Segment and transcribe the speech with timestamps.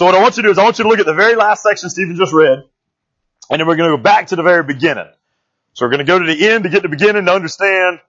[0.00, 1.12] So what I want you to do is I want you to look at the
[1.12, 2.64] very last section Stephen just read,
[3.50, 5.10] and then we're going to go back to the very beginning.
[5.74, 8.00] So we're going to go to the end to get the beginning to understand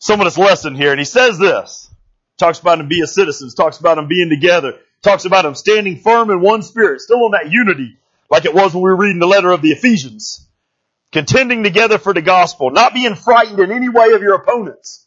[0.00, 0.90] some of this lesson here.
[0.90, 1.88] And he says this,
[2.36, 6.30] talks about them being citizens, talks about them being together, talks about them standing firm
[6.30, 7.96] in one spirit, still on that unity,
[8.28, 10.48] like it was when we were reading the letter of the Ephesians.
[11.12, 15.06] Contending together for the gospel, not being frightened in any way of your opponents.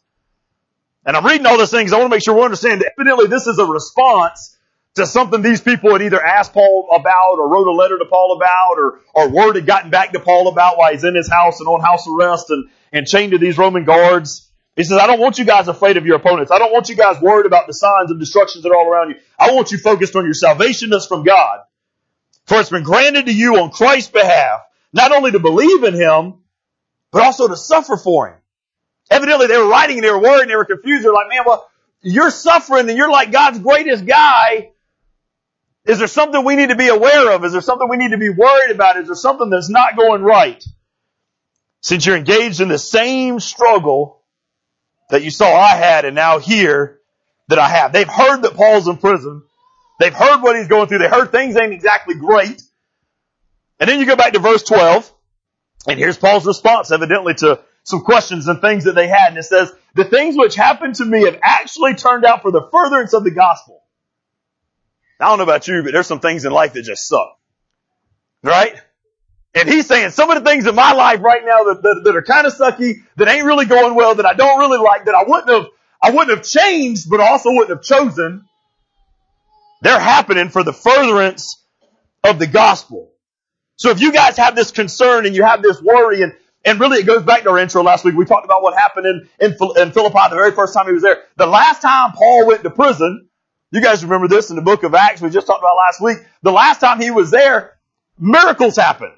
[1.04, 1.92] And I'm reading all these things.
[1.92, 4.51] I want to make sure we understand evidently this is a response
[4.94, 8.36] to something these people had either asked Paul about or wrote a letter to Paul
[8.36, 11.60] about or, or word had gotten back to Paul about while he's in his house
[11.60, 14.50] and on house arrest and, and chained to these Roman guards.
[14.76, 16.50] He says, I don't want you guys afraid of your opponents.
[16.50, 19.10] I don't want you guys worried about the signs of destructions that are all around
[19.10, 19.16] you.
[19.38, 21.60] I want you focused on your salvation that's from God.
[22.46, 24.60] For it's been granted to you on Christ's behalf
[24.92, 26.34] not only to believe in him,
[27.10, 28.38] but also to suffer for him.
[29.10, 31.04] Evidently they were writing and they were worried and they were confused.
[31.04, 31.68] They're like, man, well,
[32.02, 34.70] you're suffering and you're like God's greatest guy.
[35.84, 37.44] Is there something we need to be aware of?
[37.44, 38.96] Is there something we need to be worried about?
[38.98, 40.62] Is there something that's not going right?
[41.80, 44.22] Since you're engaged in the same struggle
[45.10, 47.00] that you saw I had and now here
[47.48, 47.92] that I have.
[47.92, 49.42] They've heard that Paul's in prison.
[49.98, 50.98] They've heard what he's going through.
[50.98, 52.62] They heard things ain't exactly great.
[53.78, 55.12] And then you go back to verse 12,
[55.88, 59.30] and here's Paul's response, evidently, to some questions and things that they had.
[59.30, 62.68] And it says, the things which happened to me have actually turned out for the
[62.72, 63.81] furtherance of the gospel.
[65.22, 67.36] I don't know about you, but there's some things in life that just suck.
[68.42, 68.74] Right?
[69.54, 72.16] And he's saying some of the things in my life right now that, that, that
[72.16, 75.14] are kind of sucky, that ain't really going well, that I don't really like, that
[75.14, 75.66] I wouldn't have,
[76.02, 78.46] I wouldn't have changed, but also wouldn't have chosen.
[79.82, 81.62] They're happening for the furtherance
[82.24, 83.10] of the gospel.
[83.76, 86.32] So if you guys have this concern and you have this worry and,
[86.64, 88.14] and really it goes back to our intro last week.
[88.14, 91.02] We talked about what happened in, in, in Philippi the very first time he was
[91.02, 91.22] there.
[91.36, 93.28] The last time Paul went to prison,
[93.72, 96.18] you guys remember this in the book of Acts we just talked about last week.
[96.42, 97.76] The last time he was there,
[98.18, 99.14] miracles happened.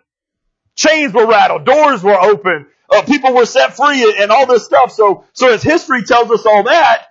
[0.76, 4.92] Chains were rattled, doors were opened, uh, people were set free and all this stuff.
[4.92, 7.06] So, so as history tells us all that,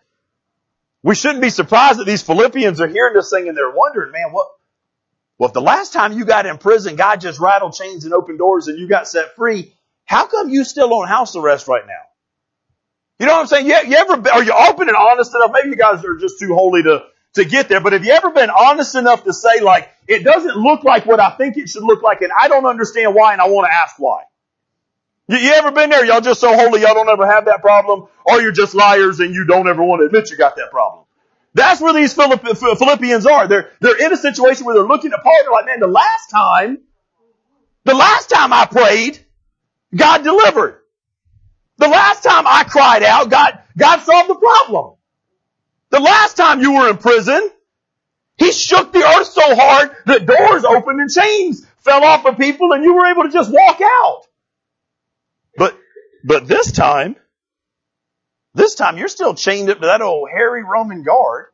[1.04, 4.32] we shouldn't be surprised that these Philippians are hearing this thing and they're wondering, man,
[4.32, 4.48] what,
[5.38, 8.38] well, if the last time you got in prison, God just rattled chains and opened
[8.38, 9.74] doors and you got set free,
[10.06, 11.94] how come you still on house arrest right now?
[13.20, 13.66] You know what I'm saying?
[13.68, 15.52] You, you ever, are you open and honest enough?
[15.54, 18.30] Maybe you guys are just too holy to, to get there, but have you ever
[18.32, 21.84] been honest enough to say like, it doesn't look like what I think it should
[21.84, 24.24] look like and I don't understand why and I want to ask why?
[25.28, 26.06] You, you ever been there?
[26.06, 29.34] Y'all just so holy y'all don't ever have that problem or you're just liars and
[29.34, 31.06] you don't ever want to admit you got that problem.
[31.56, 33.48] That's where these Philippians are.
[33.48, 36.80] They're, they're in a situation where they're looking at they're like, man, the last time,
[37.84, 39.20] the last time I prayed,
[39.96, 40.80] God delivered.
[41.78, 44.96] The last time I cried out, God, God solved the problem.
[45.94, 47.52] The last time you were in prison,
[48.38, 52.74] He shook the earth so hard that doors opened and chains fell off of people
[52.74, 54.24] and you were able to just walk out.
[55.56, 55.78] But,
[56.26, 57.16] but this time,
[58.56, 61.46] this time you're still chained up to that old hairy Roman guard.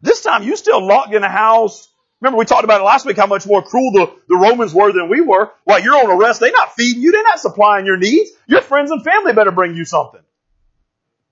[0.00, 1.88] This time you're still locked in a house.
[2.20, 4.92] Remember we talked about it last week how much more cruel the, the Romans were
[4.92, 5.50] than we were.
[5.64, 8.30] While you're on arrest, they're not feeding you, they're not supplying your needs.
[8.46, 10.20] Your friends and family better bring you something.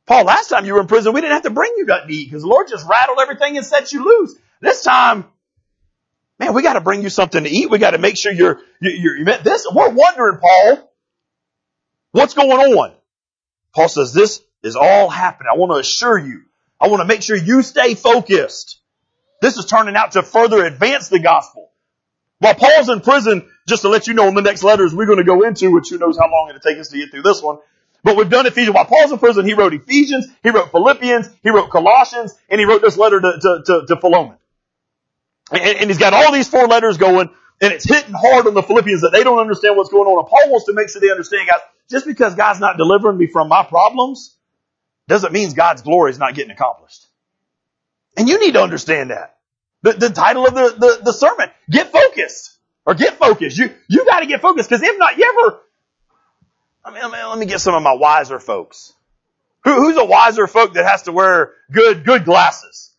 [0.07, 2.15] Paul, last time you were in prison, we didn't have to bring you nothing to
[2.15, 4.35] eat because the Lord just rattled everything and set you loose.
[4.61, 5.25] This time,
[6.39, 7.71] man, we got to bring you something to eat.
[7.71, 9.67] We got to make sure you're, you're, you're, this.
[9.73, 10.93] We're wondering, Paul,
[12.13, 12.93] what's going on?
[13.75, 15.49] Paul says this is all happening.
[15.53, 16.43] I want to assure you.
[16.81, 18.81] I want to make sure you stay focused.
[19.41, 21.71] This is turning out to further advance the gospel.
[22.39, 25.19] While Paul's in prison, just to let you know in the next letters we're going
[25.19, 27.43] to go into, which who knows how long it'll take us to get through this
[27.43, 27.59] one.
[28.05, 28.75] But we've done Ephesians.
[28.75, 32.67] While Paul's in prison, he wrote Ephesians, he wrote Philippians, he wrote Colossians, and he
[32.67, 34.37] wrote this letter to, to, to, to Philemon.
[35.51, 38.63] And, and he's got all these four letters going, and it's hitting hard on the
[38.63, 40.19] Philippians that they don't understand what's going on.
[40.19, 41.61] And Paul wants to make sure they understand, guys,
[41.91, 44.37] just because God's not delivering me from my problems,
[45.09, 47.07] doesn't mean God's glory is not getting accomplished.
[48.17, 49.39] And you need to understand that.
[49.83, 52.51] The, the title of the, the, the sermon, get focused.
[52.87, 53.57] Or get focused.
[53.57, 55.61] You, you gotta get focused, because if not, you ever,
[56.85, 58.93] I mean, let me get some of my wiser folks.
[59.65, 62.93] Who, who's a wiser folk that has to wear good, good glasses?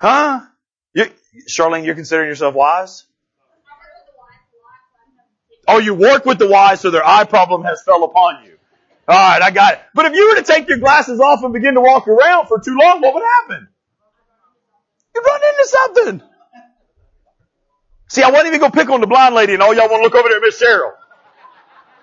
[0.00, 0.40] Huh?
[0.94, 1.06] You,
[1.48, 3.04] Charlene, you're considering yourself wise?
[5.68, 8.56] Oh, you work with the wise so their eye problem has fell upon you.
[9.08, 9.80] Alright, I got it.
[9.94, 12.60] But if you were to take your glasses off and begin to walk around for
[12.60, 13.68] too long, what would happen?
[15.14, 16.22] You run into something.
[18.08, 20.14] See, I wasn't even gonna pick on the blind lady and all y'all wanna look
[20.14, 20.92] over there at Miss Cheryl.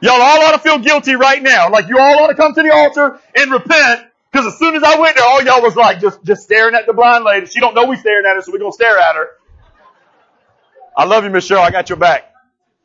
[0.03, 1.69] Y'all all ought to feel guilty right now.
[1.69, 4.83] Like you all ought to come to the altar and repent Because as soon as
[4.83, 7.45] I went there, all y'all was like just, just staring at the blind lady.
[7.45, 9.27] She don't know we staring at her, so we're gonna stare at her.
[10.97, 11.59] I love you, Miss Cheryl.
[11.59, 12.33] I got your back.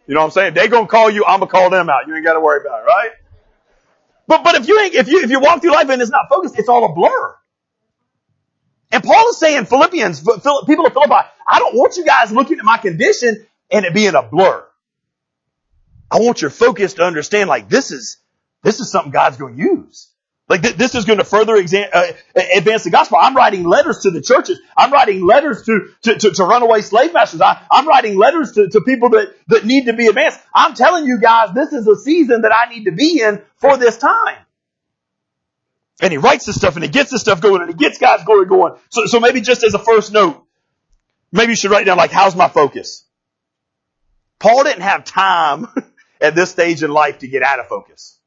[0.06, 0.54] You know what I'm saying?
[0.54, 2.06] They gonna call you, I'm gonna call them out.
[2.06, 3.10] You ain't gotta worry about it, right?
[4.28, 6.28] But, but if you ain't, if you, if you walk through life and it's not
[6.28, 7.34] focused, it's all a blur.
[8.92, 11.14] And Paul is saying, Philippians, people of Philippi,
[11.48, 14.67] I don't want you guys looking at my condition and it being a blur.
[16.10, 18.18] I want your focus to understand like this is,
[18.62, 20.08] this is something God's going to use.
[20.48, 22.12] Like th- this is going to further uh,
[22.56, 23.18] advance the gospel.
[23.20, 24.58] I'm writing letters to the churches.
[24.76, 27.42] I'm writing letters to, to, to, to runaway slave masters.
[27.42, 30.40] I, am writing letters to, to people that, that need to be advanced.
[30.54, 33.76] I'm telling you guys, this is a season that I need to be in for
[33.76, 34.38] this time.
[36.00, 38.24] And he writes this stuff and he gets this stuff going and he gets God's
[38.24, 38.74] glory going.
[38.88, 40.42] So, so maybe just as a first note,
[41.30, 43.04] maybe you should write down like, how's my focus?
[44.38, 45.66] Paul didn't have time
[46.20, 48.18] at this stage in life to get out of focus.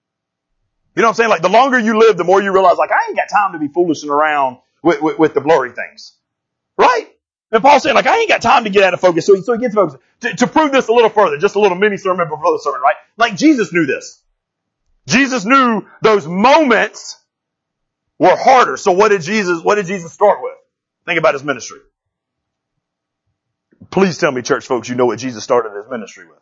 [0.95, 1.29] You know what I'm saying?
[1.29, 3.59] Like the longer you live, the more you realize like I ain't got time to
[3.59, 6.13] be foolishing around with, with, with the blurry things.
[6.77, 7.07] Right?
[7.51, 9.25] And Paul's saying like I ain't got time to get out of focus.
[9.25, 10.01] So he, so he gets focused.
[10.21, 12.81] To, to prove this a little further, just a little mini sermon before the sermon,
[12.81, 12.95] right?
[13.17, 14.21] Like Jesus knew this.
[15.07, 17.17] Jesus knew those moments
[18.19, 18.77] were harder.
[18.77, 20.55] So what did Jesus, what did Jesus start with?
[21.05, 21.79] Think about his ministry.
[23.89, 26.37] Please tell me, church folks, you know what Jesus started his ministry with.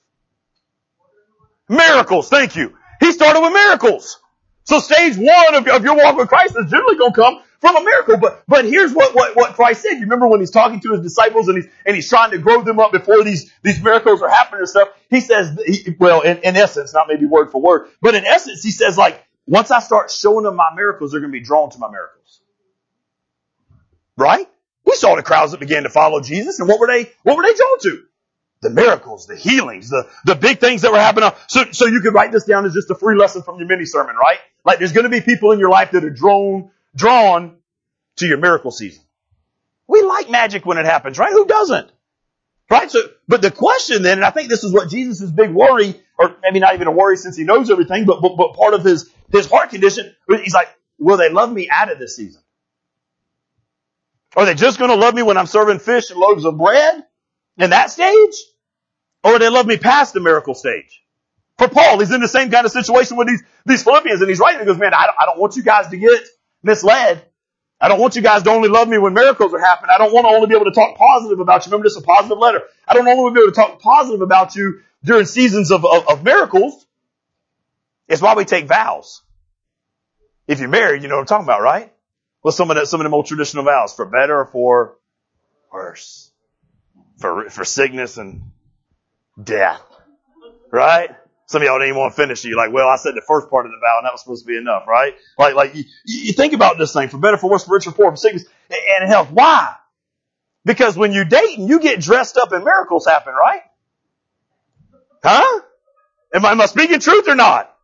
[1.69, 2.27] Miracles.
[2.29, 2.75] Thank you.
[2.99, 4.19] He started with miracles.
[4.63, 7.77] So stage one of, of your walk with Christ is generally going to come from
[7.77, 8.17] a miracle.
[8.17, 9.93] But, but here's what, what, what Christ said.
[9.93, 12.61] You remember when he's talking to his disciples and he's, and he's trying to grow
[12.63, 14.89] them up before these, these miracles are happening and stuff.
[15.09, 18.63] He says, he, well, in, in essence, not maybe word for word, but in essence,
[18.63, 21.69] he says like, once I start showing them my miracles, they're going to be drawn
[21.71, 22.41] to my miracles.
[24.17, 24.47] Right?
[24.85, 27.43] We saw the crowds that began to follow Jesus and what were they, what were
[27.43, 28.03] they drawn to?
[28.61, 31.29] The miracles, the healings, the, the big things that were happening.
[31.47, 33.85] So, so you could write this down as just a free lesson from your mini
[33.85, 34.39] sermon, right?
[34.65, 37.57] Like there's going to be people in your life that are drawn, drawn
[38.17, 39.03] to your miracle season.
[39.87, 41.31] We like magic when it happens, right?
[41.31, 41.91] Who doesn't?
[42.69, 42.91] Right?
[42.91, 46.35] So, but the question then, and I think this is what Jesus' big worry, or
[46.43, 49.09] maybe not even a worry since he knows everything, but, but, but part of his,
[49.31, 50.67] his heart condition, he's like,
[50.99, 52.41] will they love me out of this season?
[54.35, 57.05] Are they just going to love me when I'm serving fish and loaves of bread?
[57.59, 58.35] In that stage?
[59.23, 61.03] Or they love me past the miracle stage?
[61.57, 64.39] For Paul, he's in the same kind of situation with these, these Philippians and he's
[64.39, 66.21] writing, he goes, man, I don't, I don't want you guys to get
[66.63, 67.21] misled.
[67.81, 69.91] I don't want you guys to only love me when miracles are happening.
[69.93, 71.71] I don't want to only be able to talk positive about you.
[71.71, 72.61] Remember, this is a positive letter.
[72.87, 75.85] I don't only want to be able to talk positive about you during seasons of,
[75.85, 76.85] of, of miracles.
[78.07, 79.21] It's why we take vows.
[80.47, 81.93] If you're married, you know what I'm talking about, right?
[82.41, 84.95] Well, some of the, some of the more traditional vows, for better or for
[85.71, 86.28] worse
[87.19, 88.41] for, for sickness and
[89.41, 89.81] death.
[90.71, 91.09] Right?
[91.47, 92.49] Some of y'all didn't even want to finish it.
[92.49, 94.45] You're like, well, I said the first part of the vow and that was supposed
[94.45, 95.15] to be enough, right?
[95.37, 97.97] Like, like you, you think about this thing for better, for worse, for richer, for
[97.97, 99.31] poor, for sickness and health.
[99.31, 99.75] Why?
[100.63, 103.61] Because when you date and you get dressed up and miracles happen, right?
[105.23, 105.61] Huh?
[106.35, 107.75] Am I, am I speaking truth or not?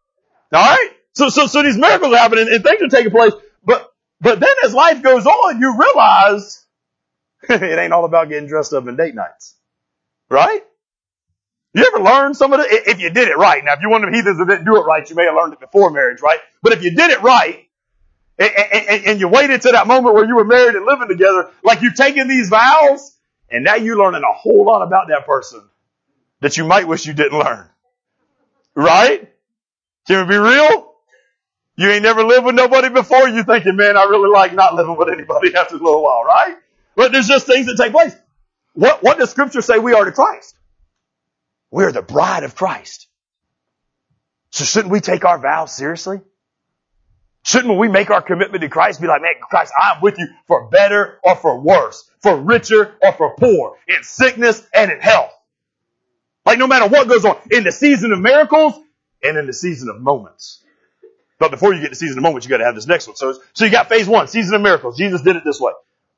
[0.53, 0.91] Alright?
[1.13, 3.33] So, so, so these miracles are happening and things are taking place,
[3.63, 3.91] but,
[4.21, 6.64] but then as life goes on, you realize
[7.49, 9.55] it ain't all about getting dressed up in date nights.
[10.29, 10.61] Right?
[11.73, 12.67] You ever learn some of it?
[12.87, 13.63] If you did it right.
[13.63, 15.35] Now, if you're one of the heathens that didn't do it right, you may have
[15.35, 16.39] learned it before marriage, right?
[16.61, 17.67] But if you did it right,
[18.39, 21.51] and, and, and you waited to that moment where you were married and living together,
[21.63, 23.15] like you've taken these vows,
[23.49, 25.61] and now you're learning a whole lot about that person
[26.39, 27.69] that you might wish you didn't learn.
[28.73, 29.31] Right?
[30.07, 30.93] Can we be real?
[31.77, 34.95] You ain't never lived with nobody before, you thinking, man, I really like not living
[34.95, 36.55] with anybody after a little while, right?
[36.95, 38.15] But there's just things that take place.
[38.73, 40.55] What, what does scripture say we are to Christ?
[41.71, 43.07] We're the bride of Christ.
[44.51, 46.21] So shouldn't we take our vows seriously?
[47.43, 50.67] Shouldn't we make our commitment to Christ be like, man, Christ, I'm with you for
[50.69, 55.31] better or for worse, for richer or for poor, in sickness and in health.
[56.45, 58.73] Like no matter what goes on, in the season of miracles
[59.21, 60.63] and in the season of moments.
[61.37, 63.15] But before you get to season of moments, you gotta have this next one.
[63.15, 64.97] So, so you got phase one, season of miracles.
[64.97, 65.73] Jesus did it this way.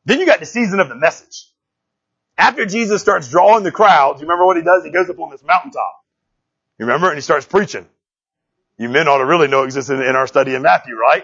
[0.05, 1.47] Then you got the season of the message.
[2.37, 4.83] After Jesus starts drawing the crowds, you remember what he does?
[4.83, 5.95] He goes up on this mountaintop.
[6.77, 7.07] You remember?
[7.07, 7.87] And he starts preaching.
[8.77, 11.23] You men ought to really know exists in, our study in Matthew, right?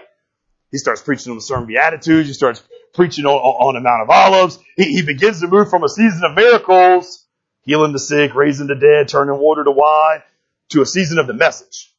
[0.72, 2.26] He starts preaching on the sermon Beatitudes.
[2.26, 2.62] He starts
[2.94, 4.58] preaching on, on the Mount of Olives.
[4.76, 7.24] He, he begins to move from a season of miracles,
[7.62, 10.22] healing the sick, raising the dead, turning water to wine,
[10.70, 11.94] to a season of the message.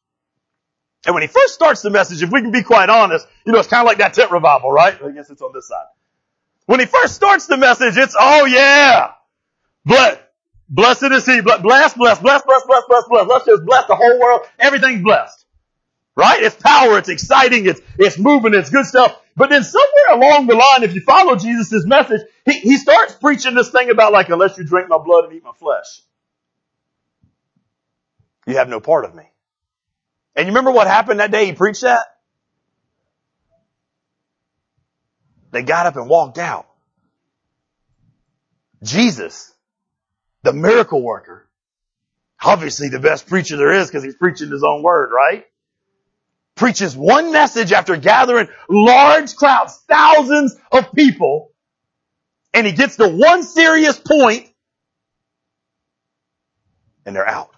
[1.06, 3.58] And when he first starts the message, if we can be quite honest, you know,
[3.60, 5.00] it's kind of like that tent revival, right?
[5.02, 5.86] I guess it's on this side.
[6.66, 9.12] When he first starts the message, it's, oh yeah,
[9.84, 10.32] but
[10.68, 14.20] blessed is he, blessed, blessed, blessed, blessed, blessed, blessed, blessed, Let's just bless the whole
[14.20, 14.42] world.
[14.58, 15.44] Everything's blessed.
[16.16, 16.42] Right?
[16.42, 19.20] It's power, it's exciting, it's, it's moving, it's good stuff.
[19.36, 23.54] But then somewhere along the line, if you follow Jesus' message, he, he starts preaching
[23.54, 26.00] this thing about like, unless you drink my blood and eat my flesh,
[28.46, 29.24] you have no part of me.
[30.34, 32.06] And you remember what happened that day he preached that?
[35.56, 36.66] They got up and walked out.
[38.82, 39.52] Jesus,
[40.42, 41.48] the miracle worker,
[42.44, 45.46] obviously the best preacher there is because he's preaching his own word, right?
[46.56, 51.52] preaches one message after gathering large crowds, thousands of people,
[52.52, 54.46] and he gets to one serious point,
[57.06, 57.55] and they're out.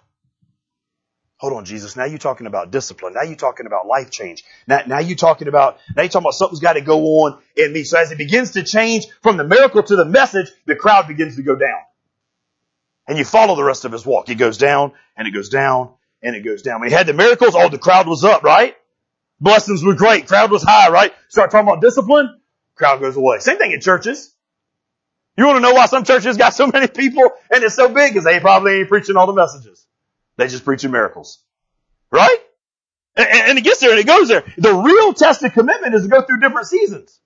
[1.39, 1.95] Hold on, Jesus.
[1.95, 3.13] Now you're talking about discipline.
[3.13, 4.43] Now you're talking about life change.
[4.67, 7.71] Now, now you're talking about, now you're talking about something's got to go on in
[7.71, 7.85] me.
[7.85, 11.37] So as it begins to change from the miracle to the message, the crowd begins
[11.37, 11.79] to go down.
[13.07, 14.27] And you follow the rest of his walk.
[14.27, 16.81] It goes down and it goes down and it goes down.
[16.81, 18.75] When he had the miracles, oh, the crowd was up, right?
[19.39, 20.27] Blessings were great.
[20.27, 21.13] Crowd was high, right?
[21.29, 22.41] Start talking about discipline,
[22.75, 23.39] crowd goes away.
[23.39, 24.35] Same thing in churches.
[25.37, 28.11] You want to know why some churches got so many people and it's so big?
[28.11, 29.85] Because they probably ain't preaching all the messages.
[30.39, 31.43] They just preaching miracles.
[32.11, 32.39] Right?
[33.15, 34.43] And, and it gets there and it goes there.
[34.57, 37.19] The real test of commitment is to go through different seasons.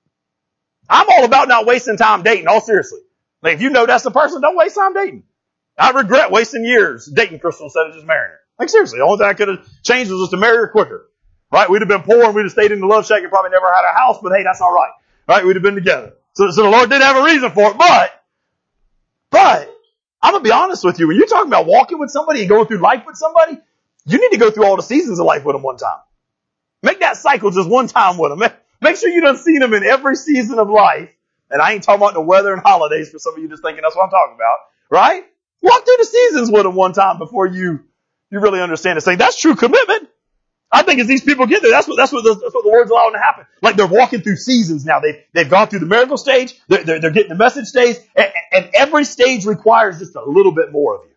[0.90, 3.02] I'm all about not wasting time dating, all seriously.
[3.44, 5.24] Like if you know that's the person, don't waste time dating.
[5.78, 8.40] I regret wasting years dating Crystal instead of just marrying her.
[8.60, 11.10] Like seriously, the only thing I could have changed was just to marry her quicker.
[11.52, 11.70] Right?
[11.70, 13.72] We'd have been poor and we'd have stayed in the love shack and probably never
[13.72, 14.92] had a house, but hey, that's alright.
[15.28, 15.46] Right?
[15.46, 16.14] We'd have been together.
[16.34, 18.24] So, so the Lord did have a reason for it, but,
[19.30, 19.73] but,
[20.24, 21.08] I'm gonna be honest with you.
[21.08, 23.60] When you're talking about walking with somebody and going through life with somebody,
[24.06, 26.00] you need to go through all the seasons of life with them one time.
[26.82, 28.40] Make that cycle just one time with them.
[28.82, 31.10] Make, sure you done seen them in every season of life.
[31.50, 33.82] And I ain't talking about the weather and holidays for some of you just thinking
[33.82, 34.58] that's what I'm talking about.
[34.90, 35.24] Right?
[35.62, 37.82] Walk through the seasons with them one time before you,
[38.30, 39.18] you really understand this thing.
[39.18, 40.10] That's true commitment.
[40.74, 42.70] I think as these people get there, that's what that's what the, that's what the
[42.70, 43.46] Lord's allowing to happen.
[43.62, 45.00] Like they're walking through seasons now.
[45.00, 46.60] They've they've gone through the miracle stage.
[46.68, 50.52] They're they're, they're getting the message stage, and, and every stage requires just a little
[50.52, 51.16] bit more of you.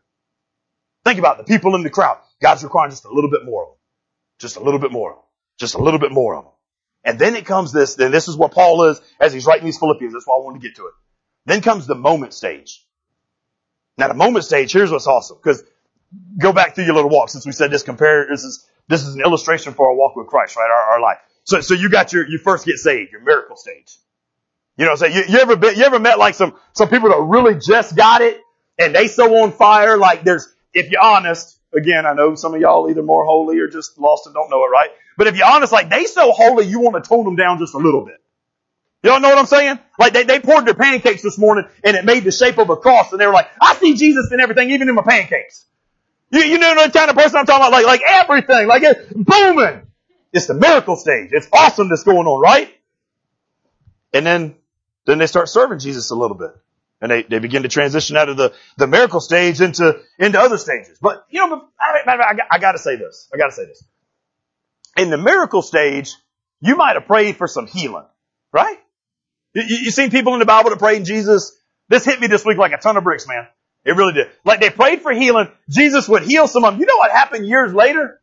[1.06, 2.18] Think about the people in the crowd.
[2.42, 3.76] God's requiring just a little bit more of them,
[4.40, 5.24] just a little bit more of them,
[5.58, 6.52] just a little bit more of them.
[7.04, 7.94] And then it comes this.
[7.94, 10.12] Then this is what Paul is as he's writing these Philippians.
[10.12, 10.92] That's why I wanted to get to it.
[11.46, 12.84] Then comes the moment stage.
[13.96, 14.70] Now the moment stage.
[14.70, 15.62] Here's what's awesome because
[16.38, 19.14] go back through your little walk since we said this compare this is this is
[19.14, 20.70] an illustration for our walk with Christ, right?
[20.70, 21.18] Our, our life.
[21.44, 23.96] So, so you got your, you first get saved, your miracle stage.
[24.76, 25.28] You know what I'm saying?
[25.28, 28.20] You, you ever been, you ever met like some, some people that really just got
[28.20, 28.40] it
[28.78, 32.60] and they so on fire, like there's, if you're honest, again, I know some of
[32.60, 34.90] y'all either more holy or just lost and don't know it, right?
[35.16, 37.74] But if you're honest, like they so holy, you want to tone them down just
[37.74, 38.16] a little bit.
[39.02, 39.78] Don't know what I'm saying?
[39.98, 42.76] Like they, they poured their pancakes this morning and it made the shape of a
[42.76, 45.64] cross and they were like, I see Jesus in everything, even in my pancakes.
[46.30, 47.72] You, you know the kind of person I'm talking about?
[47.72, 49.86] Like, like everything, like it's booming.
[50.32, 51.30] It's the miracle stage.
[51.32, 52.74] It's awesome that's going on, right?
[54.12, 54.56] And then,
[55.06, 56.50] then they start serving Jesus a little bit.
[57.00, 60.58] And they, they begin to transition out of the, the miracle stage into, into other
[60.58, 60.98] stages.
[61.00, 63.28] But, you know, I, I, I gotta say this.
[63.32, 63.84] I gotta say this.
[64.96, 66.14] In the miracle stage,
[66.60, 68.06] you might have prayed for some healing,
[68.52, 68.78] right?
[69.54, 71.54] You, you seen people in the Bible that prayed in Jesus?
[71.88, 73.46] This hit me this week like a ton of bricks, man.
[73.86, 74.26] It really did.
[74.44, 75.48] Like they prayed for healing.
[75.70, 76.80] Jesus would heal some of them.
[76.80, 78.20] You know what happened years later?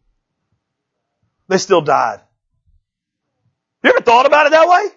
[1.48, 2.20] They still died.
[3.82, 4.88] You ever thought about it that way?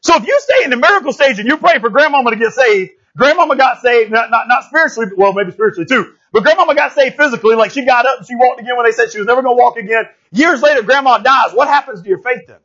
[0.00, 2.52] So if you stay in the miracle stage and you pray for grandmama to get
[2.52, 6.92] saved, grandmama got saved, not, not, not spiritually, well, maybe spiritually too, but grandmama got
[6.92, 9.28] saved physically, like she got up and she walked again when they said she was
[9.28, 10.06] never going to walk again.
[10.32, 11.52] Years later, grandma dies.
[11.52, 12.58] What happens to your faith then?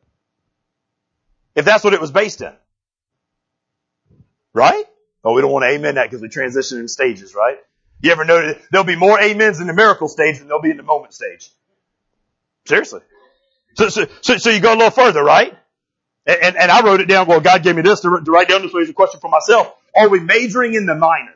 [1.56, 2.54] If that's what it was based in.
[4.52, 4.86] Right?
[5.24, 7.58] Oh, we don't want to amen that because we transition in stages, right?
[8.02, 10.78] You ever notice there'll be more amens in the miracle stage than there'll be in
[10.78, 11.50] the moment stage?
[12.66, 13.02] Seriously.
[13.76, 15.58] So, so, so, so you go a little further, right?
[16.26, 17.28] And, and, and I wrote it down.
[17.28, 19.74] Well, God gave me this to, to write down this way a question for myself.
[19.96, 21.34] Are we majoring in the minor?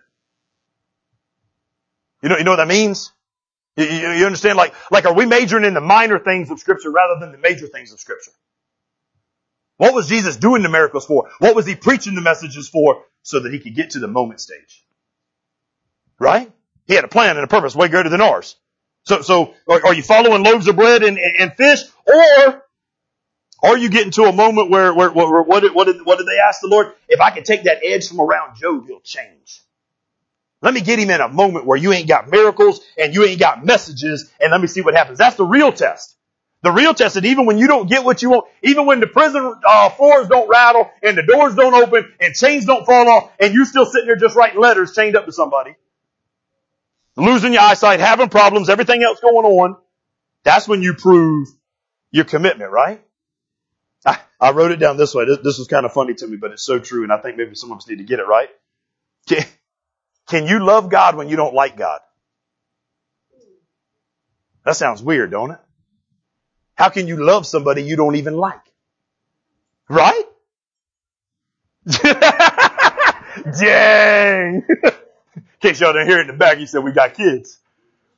[2.22, 3.12] You know, you know what that means?
[3.76, 4.58] You, you, you understand?
[4.58, 7.68] Like, like, are we majoring in the minor things of scripture rather than the major
[7.68, 8.32] things of scripture?
[9.78, 11.30] What was Jesus doing the miracles for?
[11.40, 13.04] What was he preaching the messages for?
[13.24, 14.86] So that he could get to the moment stage.
[16.20, 16.52] Right?
[16.86, 18.56] He had a plan and a purpose way greater than ours.
[19.06, 22.64] So, so are, you following loaves of bread and, and, fish, or
[23.62, 26.28] are you getting to a moment where, where, where what, did, what, did, what did
[26.28, 26.94] they ask the Lord?
[27.10, 29.62] If I could take that edge from around Job, he'll change.
[30.62, 33.40] Let me get him in a moment where you ain't got miracles and you ain't
[33.40, 35.18] got messages, and let me see what happens.
[35.18, 36.16] That's the real test.
[36.64, 39.08] The real test is even when you don't get what you want, even when the
[39.08, 43.32] prison uh, floors don't rattle and the doors don't open and chains don't fall off
[43.40, 45.76] and you're still sitting there just writing letters chained up to somebody,
[47.18, 49.76] losing your eyesight, having problems, everything else going on,
[50.44, 51.50] that's when you prove
[52.12, 53.04] your commitment, right?
[54.06, 55.26] I, I wrote it down this way.
[55.26, 57.38] This, this was kind of funny to me, but it's so true, and I think
[57.38, 58.50] maybe some of us need to get it right.
[59.28, 59.44] Can,
[60.30, 62.00] can you love God when you don't like God?
[64.66, 65.60] That sounds weird, don't it?
[66.76, 68.62] How can you love somebody you don't even like?
[69.90, 70.24] Right?
[73.60, 74.66] Dang!
[74.68, 77.60] In case y'all didn't hear it in the back, he said we got kids.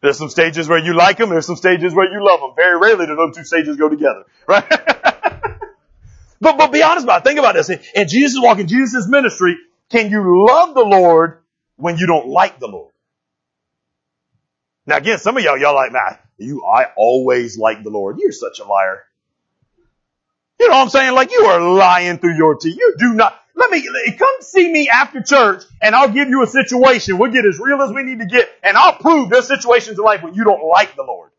[0.02, 2.52] There's some stages where you like them, there's some stages where you love them.
[2.56, 4.68] Very rarely do those two stages go together, right?
[4.70, 7.24] but, but be honest about it.
[7.24, 7.70] Think about this.
[7.70, 9.58] And Jesus walking Jesus' ministry.
[9.90, 11.40] Can you love the Lord
[11.78, 12.92] when you don't like the Lord?
[14.86, 18.18] Now again, some of y'all, y'all like, man, you, I always like the Lord.
[18.20, 19.04] You're such a liar.
[20.60, 21.14] You know what I'm saying?
[21.14, 22.78] Like you are lying through your teeth.
[22.78, 23.86] You do not, let me,
[24.18, 27.18] come see me after church and I'll give you a situation.
[27.18, 30.04] We'll get as real as we need to get and I'll prove there's situations in
[30.04, 31.32] life when you don't like the Lord.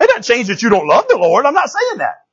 [0.00, 1.46] It doesn't change that you don't love the Lord.
[1.46, 2.24] I'm not saying that.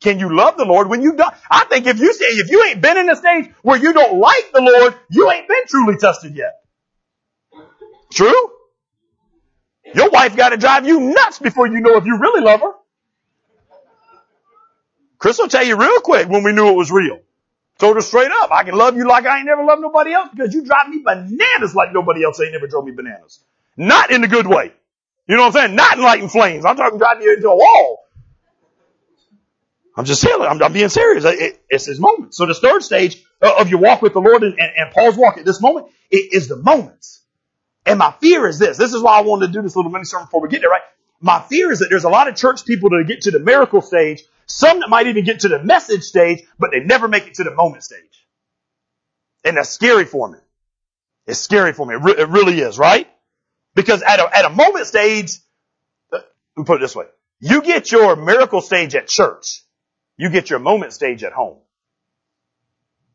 [0.00, 1.34] Can you love the Lord when you don't?
[1.50, 4.20] I think if you say, if you ain't been in a stage where you don't
[4.20, 6.60] like the Lord, you ain't been truly tested yet.
[8.12, 8.50] True?
[9.94, 12.72] Your wife got to drive you nuts before you know if you really love her.
[15.18, 17.18] Chris will tell you real quick when we knew it was real.
[17.78, 20.28] Told her straight up, I can love you like I ain't never loved nobody else
[20.34, 23.40] because you drive me bananas like nobody else ain't never drove me bananas.
[23.76, 24.72] Not in the good way.
[25.28, 25.76] You know what I'm saying?
[25.76, 26.64] Not in lighting flames.
[26.64, 28.04] I'm talking driving you into a wall.
[29.96, 31.24] I'm just saying, I'm, I'm being serious.
[31.24, 32.34] It, it's his moment.
[32.34, 35.38] So the third stage of your walk with the Lord and, and, and Paul's walk
[35.38, 37.22] at this moment it is the moments.
[37.88, 38.76] And my fear is this.
[38.76, 40.70] This is why I wanted to do this little mini sermon before we get there,
[40.70, 40.82] right?
[41.20, 43.80] My fear is that there's a lot of church people that get to the miracle
[43.80, 47.34] stage some that might even get to the message stage, but they never make it
[47.34, 48.00] to the moment stage.
[49.44, 50.38] And that's scary for me.
[51.26, 51.94] It's scary for me.
[51.94, 53.08] It, re- it really is, right?
[53.74, 55.36] Because at a, at a moment stage,
[56.10, 56.24] uh, let
[56.56, 57.04] me put it this way.
[57.40, 59.62] You get your miracle stage at church.
[60.16, 61.58] You get your moment stage at home.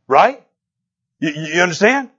[0.08, 0.44] Right?
[1.20, 2.12] You, you understand?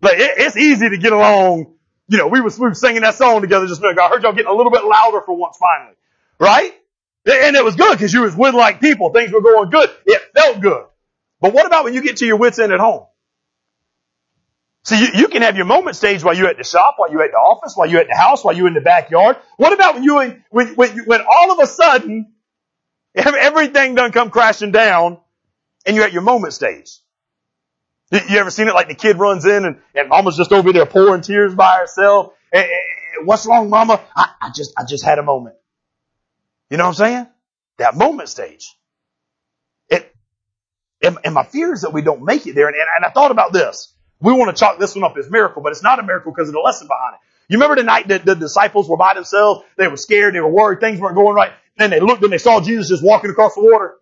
[0.00, 1.73] Like it, it's easy to get along.
[2.08, 4.04] You know, we was, we were singing that song together just a minute ago.
[4.04, 5.96] I heard y'all getting a little bit louder for once finally.
[6.38, 6.72] Right?
[7.26, 9.10] And it was good because you was with like people.
[9.10, 9.90] Things were going good.
[10.04, 10.84] It felt good.
[11.40, 13.06] But what about when you get to your wits end at home?
[14.84, 17.22] See, you, you can have your moment stage while you're at the shop, while you're
[17.22, 19.38] at the office, while you're at the house, while you're in the backyard.
[19.56, 20.16] What about when you,
[20.50, 22.34] when, when, when all of a sudden,
[23.14, 25.18] everything done come crashing down
[25.86, 26.98] and you're at your moment stage?
[28.14, 30.86] You ever seen it like the kid runs in and, and mama's just over there
[30.86, 32.32] pouring tears by herself?
[32.52, 34.00] And, and, what's wrong, mama?
[34.14, 35.56] I, I just, I just had a moment.
[36.70, 37.26] You know what I'm saying?
[37.78, 38.72] That moment stage.
[39.88, 40.14] It,
[41.02, 42.68] and, and my fear is that we don't make it there.
[42.68, 43.92] And, and, and I thought about this.
[44.20, 46.48] We want to chalk this one up as miracle, but it's not a miracle because
[46.48, 47.20] of the lesson behind it.
[47.48, 49.64] You remember the night that the disciples were by themselves?
[49.76, 50.34] They were scared.
[50.34, 50.80] They were worried.
[50.80, 51.52] Things weren't going right.
[51.76, 53.96] Then they looked and they saw Jesus just walking across the water.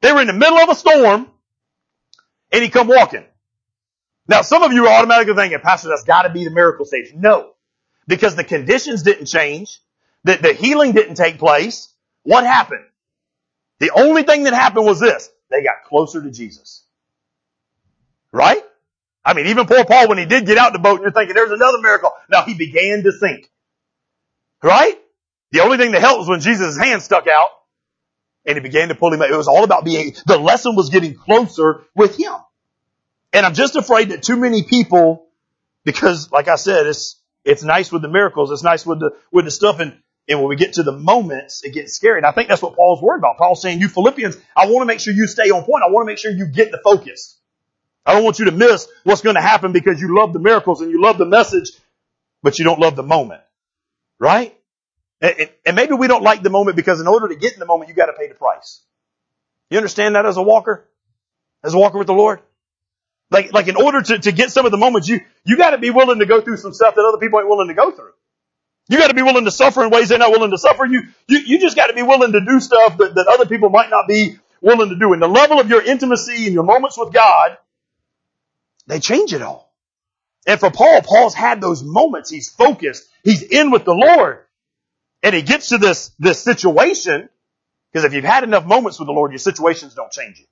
[0.00, 1.30] They were in the middle of a storm
[2.52, 3.24] and he come walking.
[4.28, 7.12] Now some of you are automatically thinking, Pastor, that's gotta be the miracle stage.
[7.14, 7.52] No.
[8.06, 9.80] Because the conditions didn't change.
[10.24, 11.92] The, the healing didn't take place.
[12.22, 12.84] What happened?
[13.78, 15.30] The only thing that happened was this.
[15.50, 16.82] They got closer to Jesus.
[18.32, 18.62] Right?
[19.24, 21.50] I mean, even poor Paul, when he did get out the boat, you're thinking, there's
[21.50, 22.10] another miracle.
[22.30, 23.50] Now he began to sink.
[24.62, 24.98] Right?
[25.50, 27.48] The only thing that helped was when Jesus' hand stuck out
[28.46, 29.30] and he began to pull him out.
[29.30, 32.34] It was all about being, the lesson was getting closer with him.
[33.32, 35.26] And I'm just afraid that too many people,
[35.84, 38.50] because like I said, it's, it's nice with the miracles.
[38.50, 39.80] It's nice with the, with the stuff.
[39.80, 42.18] And and when we get to the moments, it gets scary.
[42.18, 43.38] And I think that's what Paul's worried about.
[43.38, 45.84] Paul's saying, you Philippians, I want to make sure you stay on point.
[45.86, 47.38] I want to make sure you get the focus.
[48.04, 50.80] I don't want you to miss what's going to happen because you love the miracles
[50.80, 51.70] and you love the message,
[52.42, 53.40] but you don't love the moment.
[54.18, 54.56] Right?
[55.20, 57.66] And, and maybe we don't like the moment because in order to get in the
[57.66, 58.82] moment, you got to pay the price.
[59.70, 60.88] You understand that as a walker?
[61.64, 62.40] As a walker with the Lord?
[63.30, 65.78] Like, like in order to, to get some of the moments, you, you got to
[65.78, 68.12] be willing to go through some stuff that other people ain't willing to go through.
[68.88, 70.84] You got to be willing to suffer in ways they're not willing to suffer.
[70.84, 73.68] You, you, you just got to be willing to do stuff that, that other people
[73.68, 75.12] might not be willing to do.
[75.12, 77.58] And the level of your intimacy and your moments with God,
[78.86, 79.74] they change it all.
[80.46, 82.30] And for Paul, Paul's had those moments.
[82.30, 83.08] He's focused.
[83.24, 84.45] He's in with the Lord.
[85.26, 87.28] And he gets to this, this situation,
[87.92, 90.46] because if you've had enough moments with the Lord, your situations don't change you.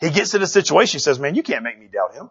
[0.00, 2.30] He gets to the situation, he says, man, you can't make me doubt him.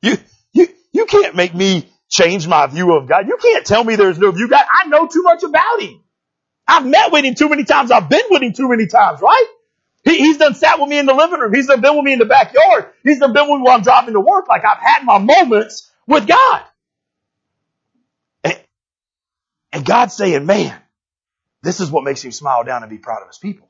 [0.00, 0.16] You,
[0.52, 3.26] you, you can't make me change my view of God.
[3.26, 4.64] You can't tell me there's no view God.
[4.72, 6.02] I know too much about Him.
[6.68, 7.90] I've met with Him too many times.
[7.90, 9.46] I've been with Him too many times, right?
[10.04, 11.52] He, he's done sat with me in the living room.
[11.52, 12.92] He's done been with me in the backyard.
[13.02, 14.48] He's done been with me while I'm driving to work.
[14.48, 16.62] Like I've had my moments with God.
[18.44, 18.58] And,
[19.76, 20.74] and God's saying, man,
[21.62, 23.68] this is what makes him smile down and be proud of his people.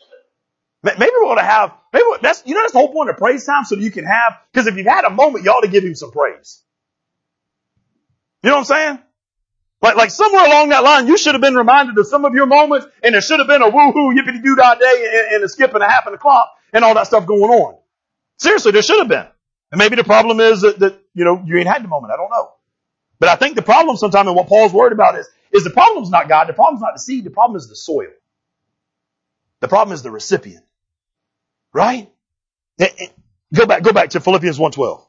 [0.84, 3.44] Maybe we ought to have, maybe that's, you know, that's the whole point of praise
[3.44, 5.82] time so you can have, because if you've had a moment, you ought to give
[5.82, 6.62] him some praise.
[8.44, 8.98] You know what I'm saying?
[9.82, 12.46] Like, like somewhere along that line, you should have been reminded of some of your
[12.46, 15.48] moments, and there should have been a woohoo, yippity doo dah day, and, and a
[15.48, 17.78] skip and a half and a clop, and all that stuff going on.
[18.38, 19.26] Seriously, there should have been.
[19.72, 22.12] And maybe the problem is that, that, you know, you ain't had the moment.
[22.12, 22.52] I don't know.
[23.18, 26.10] But I think the problem sometimes and what Paul's worried about is, is the problem's
[26.10, 28.10] not God, the problem's not the seed, the problem is the soil.
[29.60, 30.64] The problem is the recipient.
[31.72, 32.10] Right?
[33.54, 35.02] Go back, go back to Philippians 1.12.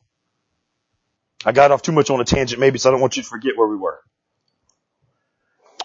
[1.46, 3.30] I got off too much on a tangent maybe, so I don't want you to
[3.30, 4.00] forget where we were.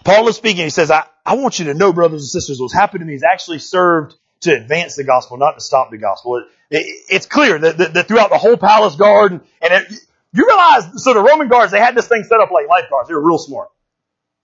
[0.03, 0.63] Paul is speaking.
[0.63, 3.13] He says, I, I want you to know, brothers and sisters, what's happened to me
[3.13, 6.37] has actually served to advance the gospel, not to stop the gospel.
[6.37, 9.99] It, it, it's clear that, that, that, throughout the whole palace garden, and, it,
[10.33, 13.07] you realize, so the Roman guards, they had this thing set up like lifeguards.
[13.07, 13.69] They were real smart.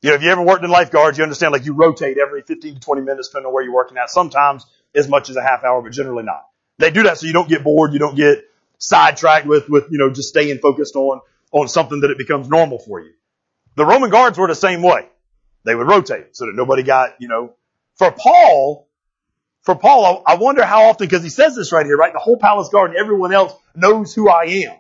[0.02, 2.76] You know, if you ever worked in lifeguards, you understand like you rotate every 15
[2.76, 4.10] to 20 minutes depending on where you're working at.
[4.10, 6.44] Sometimes as much as a half hour, but generally not.
[6.78, 8.46] They do that so you don't get bored, you don't get
[8.78, 11.20] sidetracked with, with, you know, just staying focused on,
[11.52, 13.12] on something that it becomes normal for you.
[13.76, 15.08] The Roman guards were the same way.
[15.66, 17.54] They would rotate so that nobody got, you know,
[17.98, 18.88] for Paul,
[19.64, 22.14] for Paul, I wonder how often, because he says this right here, right?
[22.14, 24.78] The whole palace guard and everyone else knows who I am.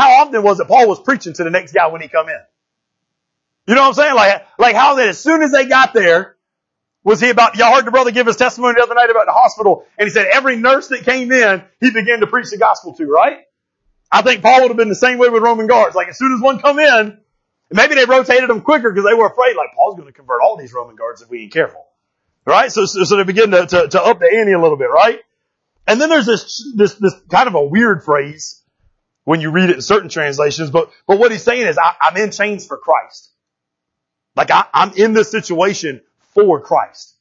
[0.00, 2.40] How often was it Paul was preaching to the next guy when he come in?
[3.66, 4.14] You know what I'm saying?
[4.14, 6.36] Like, like how that as soon as they got there,
[7.04, 9.32] was he about, y'all heard the brother give his testimony the other night about the
[9.32, 12.94] hospital, and he said every nurse that came in, he began to preach the gospel
[12.94, 13.40] to, right?
[14.10, 15.94] I think Paul would have been the same way with Roman guards.
[15.94, 17.18] Like as soon as one come in,
[17.70, 20.56] maybe they rotated them quicker because they were afraid, like Paul's going to convert all
[20.56, 21.84] these Roman guards if we ain't careful.
[22.46, 22.72] Right?
[22.72, 25.20] So, so, so they begin to, to, to up the ante a little bit, right?
[25.86, 28.59] And then there's this, this, this kind of a weird phrase
[29.24, 32.16] when you read it in certain translations, but, but what he's saying is, I, I'm
[32.16, 33.30] in chains for Christ.
[34.36, 36.00] Like I, I'm in this situation
[36.34, 37.16] for Christ.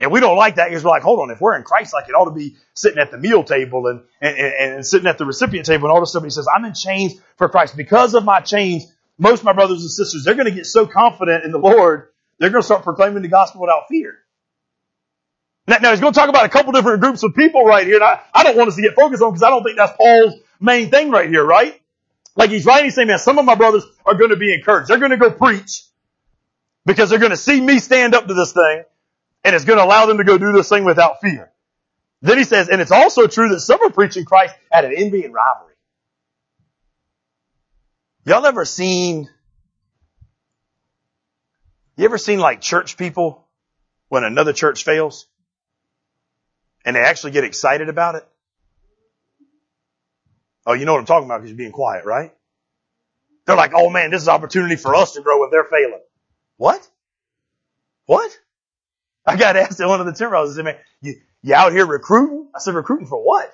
[0.00, 2.08] And we don't like that because we're like, hold on, if we're in Christ, like
[2.08, 5.18] it ought to be sitting at the meal table and, and, and, and sitting at
[5.18, 6.24] the recipient table and all this stuff.
[6.24, 7.76] He says, I'm in chains for Christ.
[7.76, 10.86] Because of my chains, most of my brothers and sisters, they're going to get so
[10.86, 14.18] confident in the Lord, they're going to start proclaiming the gospel without fear.
[15.66, 17.96] Now, now he's going to talk about a couple different groups of people right here,
[17.96, 19.96] and I, I don't want us to get focused on because I don't think that's
[19.96, 21.80] Paul's main thing right here, right?
[22.36, 24.88] Like he's writing, he's saying, man, some of my brothers are going to be encouraged.
[24.88, 25.84] They're going to go preach
[26.84, 28.82] because they're going to see me stand up to this thing
[29.44, 31.52] and it's going to allow them to go do this thing without fear.
[32.22, 35.24] Then he says, and it's also true that some are preaching Christ at an envy
[35.24, 35.74] and rivalry.
[38.24, 39.28] Y'all ever seen,
[41.96, 43.46] you ever seen like church people
[44.08, 45.26] when another church fails?
[46.86, 48.26] And they actually get excited about it?
[50.66, 52.32] Oh, you know what I'm talking about because you're being quiet, right?
[53.46, 56.00] They're like, oh man, this is opportunity for us to grow if they're failing.
[56.56, 56.86] What?
[58.06, 58.36] What?
[59.26, 61.72] I got asked at one of the timber houses, I said, man, you, you out
[61.72, 62.48] here recruiting?
[62.54, 63.52] I said, recruiting for what?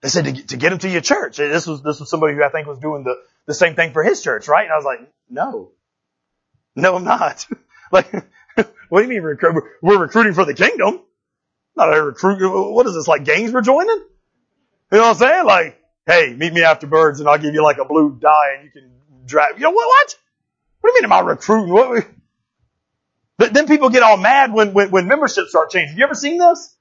[0.00, 1.36] They said to, to get them to your church.
[1.36, 4.02] This was, this was somebody who I think was doing the, the same thing for
[4.02, 4.64] his church, right?
[4.64, 5.70] And I was like, no.
[6.74, 7.46] No, I'm not.
[7.92, 8.10] like,
[8.88, 9.62] what do you mean recruit?
[9.80, 11.00] We're recruiting for the kingdom.
[11.76, 12.72] Not a recruit.
[12.72, 13.88] What is this, like gangs we're joining?
[13.88, 15.46] You know what I'm saying?
[15.46, 18.64] Like, hey, meet me after birds and I'll give you like a blue dye and
[18.64, 18.90] you can
[19.26, 20.18] drive, you know what, what?
[20.80, 21.72] What do you mean am I recruiting?
[21.72, 22.06] What?
[23.38, 25.96] But then people get all mad when, when, when memberships start changing.
[25.96, 26.76] You ever seen this?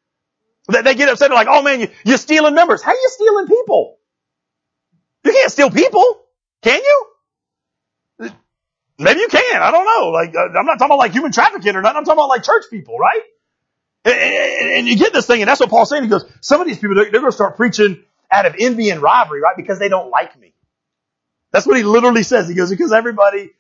[0.72, 1.30] They, they get upset.
[1.30, 2.82] They're like, oh man, you, you're stealing members.
[2.82, 3.98] How are you stealing people?
[5.24, 6.22] You can't steal people.
[6.62, 7.06] Can you?
[9.00, 9.62] Maybe you can.
[9.62, 10.10] I don't know.
[10.10, 11.98] Like, uh, I'm not talking about like human trafficking or nothing.
[11.98, 13.22] I'm talking about like church people, right?
[14.06, 16.04] And, and, and you get this thing, and that's what Paul's saying.
[16.04, 18.90] He goes, some of these people, they're, they're going to start preaching out of envy
[18.90, 19.56] and rivalry, right?
[19.58, 20.54] Because they don't like me.
[21.52, 22.48] That's what he literally says.
[22.48, 23.52] He goes, because everybody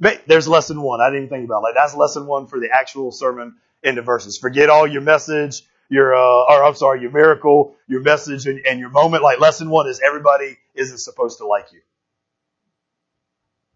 [0.00, 1.00] there's lesson one.
[1.00, 1.74] I didn't even think about it.
[1.74, 4.38] that's lesson one for the actual sermon in the verses.
[4.38, 8.80] Forget all your message, your uh, or I'm sorry, your miracle, your message, and, and
[8.80, 9.22] your moment.
[9.22, 11.80] Like lesson one is everybody isn't supposed to like you.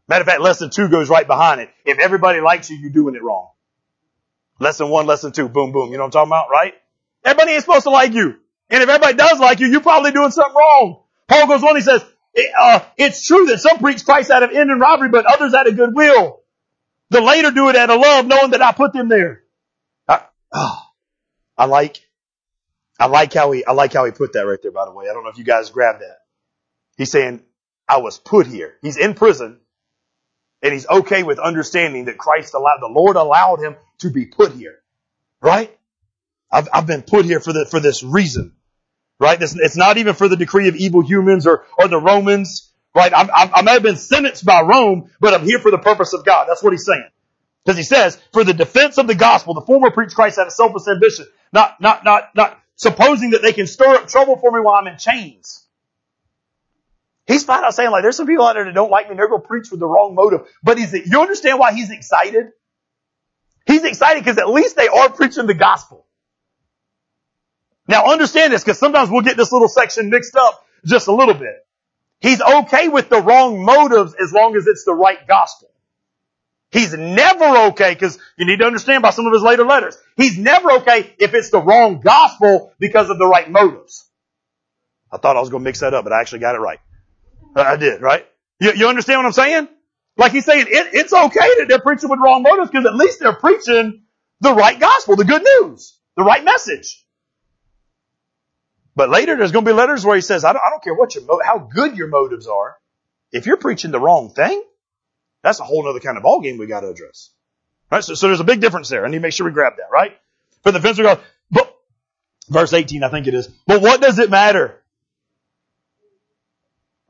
[0.09, 1.71] Matter of fact, lesson two goes right behind it.
[1.85, 3.49] If everybody likes you, you're doing it wrong.
[4.59, 5.91] Lesson one, lesson two, boom, boom.
[5.91, 6.75] You know what I'm talking about, right?
[7.25, 8.37] Everybody ain't supposed to like you.
[8.71, 11.03] And if everybody does like you, you're probably doing something wrong.
[11.29, 12.05] Paul goes on, he says,
[12.59, 15.69] uh, it's true that some preach Christ out of end and robbery, but others out
[15.69, 16.41] of goodwill.
[17.11, 19.43] The later do it out of love, knowing that I put them there.
[20.09, 20.23] I,
[20.53, 20.83] oh,
[21.57, 21.99] I like,
[22.99, 25.09] I like how he, I like how he put that right there, by the way.
[25.09, 26.19] I don't know if you guys grabbed that.
[26.97, 27.43] He's saying,
[27.89, 28.75] I was put here.
[28.83, 29.61] He's in prison
[30.63, 34.53] and he's okay with understanding that Christ allowed, the Lord allowed him to be put
[34.53, 34.79] here.
[35.43, 35.77] Right?
[36.55, 38.55] I've, I've been put here for the, for this reason.
[39.19, 39.41] Right?
[39.41, 42.73] It's, it's not even for the decree of evil humans or, or the Romans.
[42.95, 43.13] Right?
[43.13, 46.13] I, I, I may have been sentenced by Rome, but I'm here for the purpose
[46.13, 46.47] of God.
[46.49, 47.09] That's what he's saying.
[47.65, 50.53] Because he says, for the defense of the gospel, the former preached Christ out of
[50.53, 54.61] selfish ambition, not, not, not, not supposing that they can stir up trouble for me
[54.61, 55.67] while I'm in chains.
[57.27, 59.17] He's fine out saying like, there's some people out there that don't like me.
[59.17, 60.47] They're going to preach with the wrong motive.
[60.63, 62.53] But it, you understand why he's excited?
[63.67, 66.04] He's excited because at least they are preaching the gospel.
[67.87, 71.35] Now understand this because sometimes we'll get this little section mixed up just a little
[71.35, 71.67] bit.
[72.21, 75.69] He's okay with the wrong motives as long as it's the right gospel.
[76.71, 80.37] He's never okay, because you need to understand by some of his later letters, he's
[80.37, 84.09] never okay if it's the wrong gospel because of the right motives.
[85.13, 86.81] I thought I was going to mix that up, but I actually got it right.
[87.55, 88.27] I did, right?
[88.59, 89.69] You, you understand what I'm saying?
[90.17, 93.21] Like he's saying, it, it's okay that they're preaching with wrong motives because at least
[93.21, 94.03] they're preaching
[94.41, 97.04] the right gospel, the good news, the right message.
[98.97, 100.95] But later there's going to be letters where he says, I don't, I don't care
[100.95, 102.77] what your, how good your motives are.
[103.33, 104.63] If you're preaching the wrong thing,
[105.43, 107.31] that's a whole other kind of ballgame we got to address.
[107.91, 108.03] Right?
[108.03, 109.05] So, so there's a big difference there.
[109.05, 110.17] I need to make sure we grab that, right?
[110.63, 111.77] For the fence, we go, but,
[112.49, 113.49] verse 18, I think it is.
[113.67, 114.81] But what does it matter?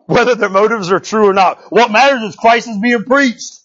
[0.06, 1.70] Whether their motives are true or not.
[1.70, 3.60] What matters is Christ is being preached.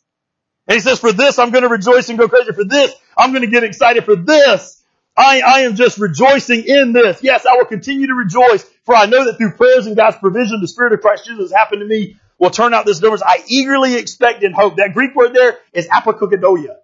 [0.68, 2.52] And he says, for this, I'm going to rejoice and go crazy.
[2.52, 4.06] For this, I'm going to get excited.
[4.06, 4.79] For this,
[5.18, 7.22] I, I am just rejoicing in this.
[7.22, 10.62] Yes, I will continue to rejoice, for I know that through prayers and God's provision,
[10.62, 13.22] the Spirit of Christ Jesus has happened to me will turn out this numbers.
[13.22, 14.78] I eagerly expect and hope.
[14.78, 16.78] That Greek word there is apokaradokia.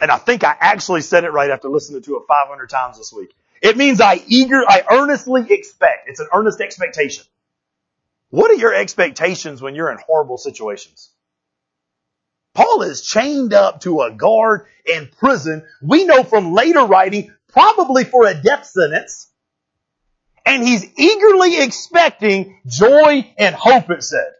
[0.00, 3.12] And I think I actually said it right after listening to it 500 times this
[3.12, 3.34] week.
[3.60, 6.08] It means I eager, I earnestly expect.
[6.08, 7.24] It's an earnest expectation.
[8.30, 11.10] What are your expectations when you're in horrible situations?
[12.58, 15.64] Paul is chained up to a guard in prison.
[15.80, 19.28] We know from later writing, probably for a death sentence
[20.44, 24.32] and he's eagerly expecting joy and hope, it said.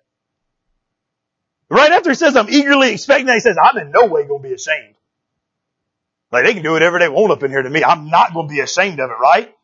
[1.71, 4.43] Right after he says, I'm eagerly expecting that, he says, I'm in no way going
[4.43, 4.97] to be ashamed.
[6.33, 7.85] Like they can do whatever they want up in here to me.
[7.85, 9.55] I'm not going to be ashamed of it, right?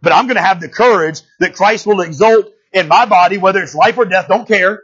[0.00, 3.62] But I'm going to have the courage that Christ will exult in my body, whether
[3.62, 4.82] it's life or death, don't care.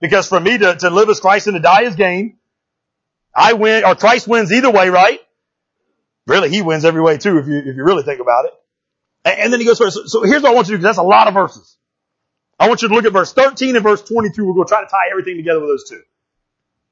[0.00, 2.38] Because for me to, to live as Christ and to die is gain.
[3.34, 5.20] I win, or Christ wins either way, right?
[6.26, 8.52] Really, he wins every way too, if you, if you really think about it.
[9.24, 10.08] And then he goes first.
[10.08, 11.76] So here's what I want you to do, because that's a lot of verses.
[12.58, 14.44] I want you to look at verse 13 and verse 22.
[14.44, 16.02] We're going to try to tie everything together with those two.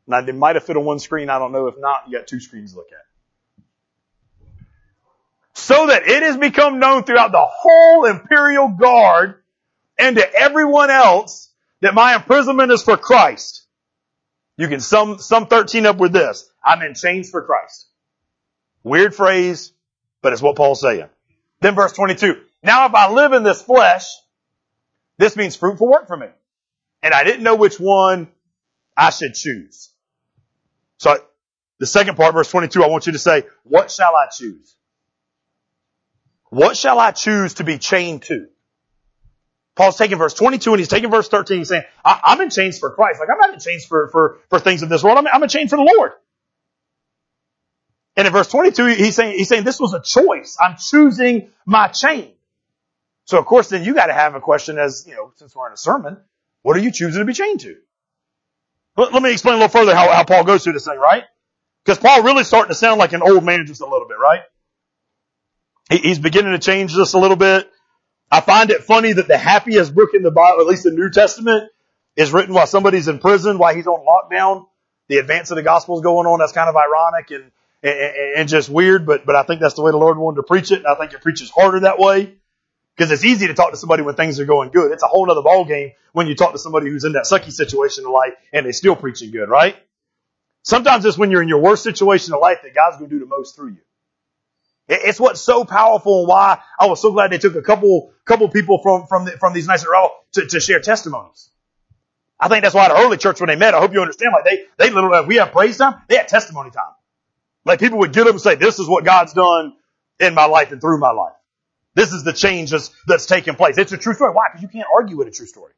[0.07, 1.31] Now, they might have fit on one screen.
[1.31, 1.69] I don't know.
[1.69, 3.65] If not, you got two screens to look at.
[5.55, 9.43] So that it has become known throughout the whole imperial guard
[9.99, 11.51] and to everyone else
[11.81, 13.62] that my imprisonment is for Christ.
[14.57, 16.51] You can sum, sum 13 up with this.
[16.65, 17.89] I'm in chains for Christ.
[18.83, 19.73] Weird phrase,
[20.21, 21.09] but it's what Paul's saying.
[21.61, 22.41] Then verse 22.
[22.63, 24.05] Now if I live in this flesh,
[25.19, 26.27] this means fruitful work for me.
[27.03, 28.29] And I didn't know which one
[28.97, 29.91] I should choose.
[30.99, 31.17] So
[31.79, 34.77] the second part, verse 22, I want you to say, what shall I choose?
[36.51, 38.49] What shall I choose to be chained to?
[39.75, 41.59] Paul's taking verse 22 and he's taking verse 13.
[41.59, 43.21] He's saying, I, am in chains for Christ.
[43.21, 45.19] Like I'm not in chains for, for, for things of this world.
[45.19, 46.13] I'm, I'm in chains for the Lord.
[48.17, 50.59] And in verse 22, he's saying, he's saying this was a choice.
[50.61, 52.33] I'm choosing my chain.
[53.25, 55.67] So of course, then you got to have a question as, you know, since we're
[55.69, 56.19] in a sermon,
[56.61, 57.77] what are you choosing to be chained to?
[58.97, 61.25] Let, let me explain a little further how, how Paul goes through this thing, right?
[61.85, 64.41] Because Paul really starting to sound like an old man just a little bit, right?
[65.91, 67.72] He, he's beginning to change this a little bit.
[68.33, 71.11] I find it funny that the happiest book in the Bible, at least the New
[71.11, 71.71] Testament,
[72.17, 74.67] is written while somebody's in prison, while he's on lockdown.
[75.09, 76.39] The advance of the gospel is going on.
[76.39, 79.83] That's kind of ironic and and, and just weird, but, but I think that's the
[79.83, 80.79] way the Lord wanted to preach it.
[80.79, 82.35] And I think it preaches harder that way.
[82.97, 84.93] Because it's easy to talk to somebody when things are going good.
[84.93, 87.51] It's a whole other ball game when you talk to somebody who's in that sucky
[87.51, 89.77] situation in life and they're still preaching good, right?
[90.63, 93.21] Sometimes it's when you're in your worst situation in life that God's going to do
[93.21, 93.79] the most through you.
[94.93, 98.49] It's what's so powerful and why I was so glad they took a couple, couple
[98.49, 99.89] people from, from, the, from these nicer
[100.33, 101.51] to, to share testimonies.
[102.39, 104.45] I think that's why the early church when they met, I hope you understand, like
[104.45, 106.93] they, they literally, we have praise time, they had testimony time.
[107.65, 109.75] Like people would get up and say, this is what God's done
[110.19, 111.35] in my life and through my life.
[111.95, 113.79] This is the change that's, that's taking place.
[113.79, 114.33] It's a true story.
[114.33, 114.47] Why?
[114.49, 115.73] Because you can't argue with a true story.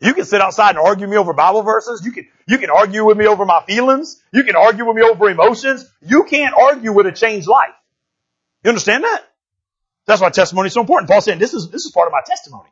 [0.00, 2.04] You can sit outside and argue me over Bible verses.
[2.04, 4.22] You can, you can argue with me over my feelings.
[4.32, 5.90] You can argue with me over emotions.
[6.02, 7.74] You can't argue with a changed life.
[8.64, 9.24] You understand that?
[10.06, 11.10] That's why testimony is so important.
[11.10, 12.70] Paul saying this is, this is part of my testimony.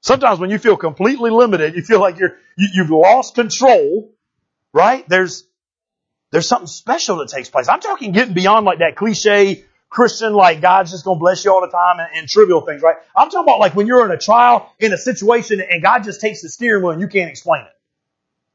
[0.00, 4.12] Sometimes when you feel completely limited, you feel like you're, you, you've lost control,
[4.72, 5.08] right?
[5.08, 5.46] There's,
[6.30, 7.68] there's something special that takes place.
[7.68, 11.60] I'm talking getting beyond like that cliche Christian, like God's just gonna bless you all
[11.60, 12.96] the time and, and, trivial things, right?
[13.16, 16.20] I'm talking about like when you're in a trial, in a situation, and God just
[16.20, 17.72] takes the steering wheel and you can't explain it.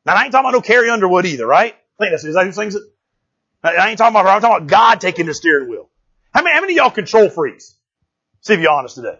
[0.05, 1.73] Now I ain't talking about no Carrie Underwood either, right?
[1.73, 2.83] I think that's, is that who sings it?
[3.63, 4.31] I ain't talking about her.
[4.31, 5.88] I'm talking about God taking the steering wheel.
[6.33, 7.75] How many, how many of y'all control freaks?
[8.41, 9.19] See if you're honest today.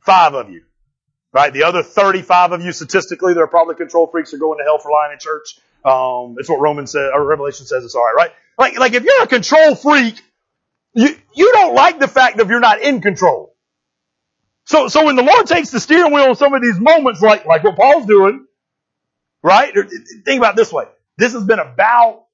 [0.00, 0.62] Five of you.
[1.32, 1.52] Right?
[1.52, 4.90] The other 35 of you statistically, they're probably control freaks are going to hell for
[4.90, 5.58] lying in church.
[5.84, 8.30] Um, it's what Romans says, or Revelation says it's alright, right?
[8.58, 10.20] Like, like if you're a control freak,
[10.94, 13.54] you, you don't like the fact that you're not in control.
[14.64, 17.46] So, so when the Lord takes the steering wheel in some of these moments, like,
[17.46, 18.46] like what Paul's doing,
[19.42, 19.72] right?
[20.24, 20.84] Think about this way.
[21.16, 22.24] This has been about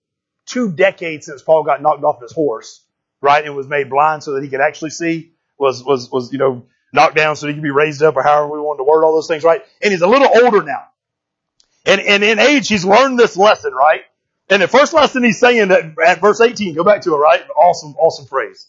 [0.47, 2.84] two decades since Paul got knocked off his horse,
[3.25, 3.45] right?
[3.45, 6.67] And was made blind so that he could actually see, was, was, was, you know,
[6.93, 9.15] knocked down so he could be raised up or however we wanted to word all
[9.15, 9.63] those things, right?
[9.83, 10.85] And he's a little older now.
[11.87, 14.03] And, and in age, he's learned this lesson, right?
[14.49, 17.43] And the first lesson he's saying that at verse 18, go back to it, right?
[17.57, 18.69] Awesome, awesome phrase.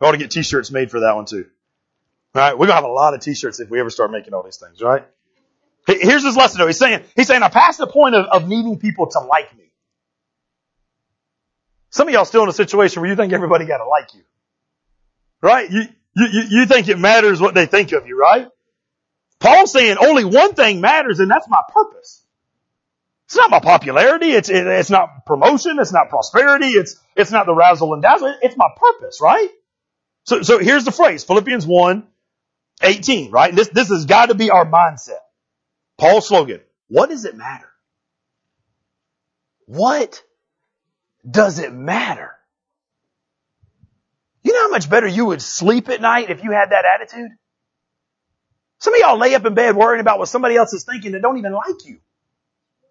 [0.00, 1.46] We ought to get t-shirts made for that one too.
[2.34, 2.52] All right?
[2.52, 4.58] We're going to have a lot of t-shirts if we ever start making all these
[4.58, 5.06] things, right?
[5.86, 6.66] Here's his lesson though.
[6.66, 9.65] He's saying, he's saying, I passed the point of, of needing people to like me.
[11.96, 14.20] Some of y'all still in a situation where you think everybody got to like you.
[15.40, 15.70] Right?
[15.70, 18.48] You, you, you think it matters what they think of you, right?
[19.40, 22.22] Paul's saying only one thing matters and that's my purpose.
[23.24, 24.32] It's not my popularity.
[24.32, 25.78] It's, it, it's not promotion.
[25.80, 26.66] It's not prosperity.
[26.66, 28.34] It's, it's not the razzle and dazzle.
[28.42, 29.48] It's my purpose, right?
[30.24, 32.06] So, so here's the phrase, Philippians 1,
[32.82, 33.54] 18, right?
[33.54, 35.24] This, this has got to be our mindset.
[35.96, 37.70] Paul's slogan, what does it matter?
[39.64, 40.22] What
[41.28, 42.32] does it matter?
[44.42, 47.30] You know how much better you would sleep at night if you had that attitude?
[48.78, 51.22] Some of y'all lay up in bed worrying about what somebody else is thinking that
[51.22, 51.98] don't even like you.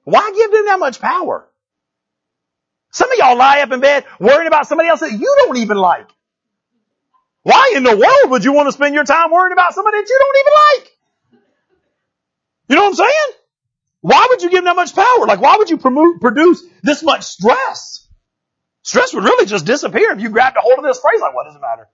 [0.03, 1.47] Why give them that much power?
[2.91, 5.77] Some of y'all lie up in bed worrying about somebody else that you don't even
[5.77, 6.07] like.
[7.43, 10.09] Why in the world would you want to spend your time worrying about somebody that
[10.09, 10.91] you don't even like?
[12.69, 13.39] You know what I'm saying?
[14.01, 15.25] Why would you give them that much power?
[15.27, 18.04] Like, why would you promote, produce this much stress?
[18.85, 21.45] Stress would really just disappear if you grabbed a hold of this phrase like, what
[21.45, 21.89] does it matter?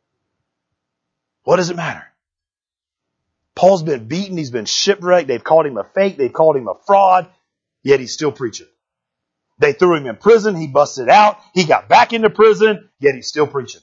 [1.43, 2.03] What does it matter?
[3.55, 4.35] Paul's been beaten.
[4.35, 5.29] He's been shipwrecked.
[5.29, 6.17] They've called him a fake.
[6.17, 7.29] They've called him a fraud.
[7.81, 8.67] Yet he's still preaching.
[9.57, 10.57] They threw him in prison.
[10.57, 11.37] He busted out.
[11.53, 12.89] He got back into prison.
[12.99, 13.81] Yet he's still preaching.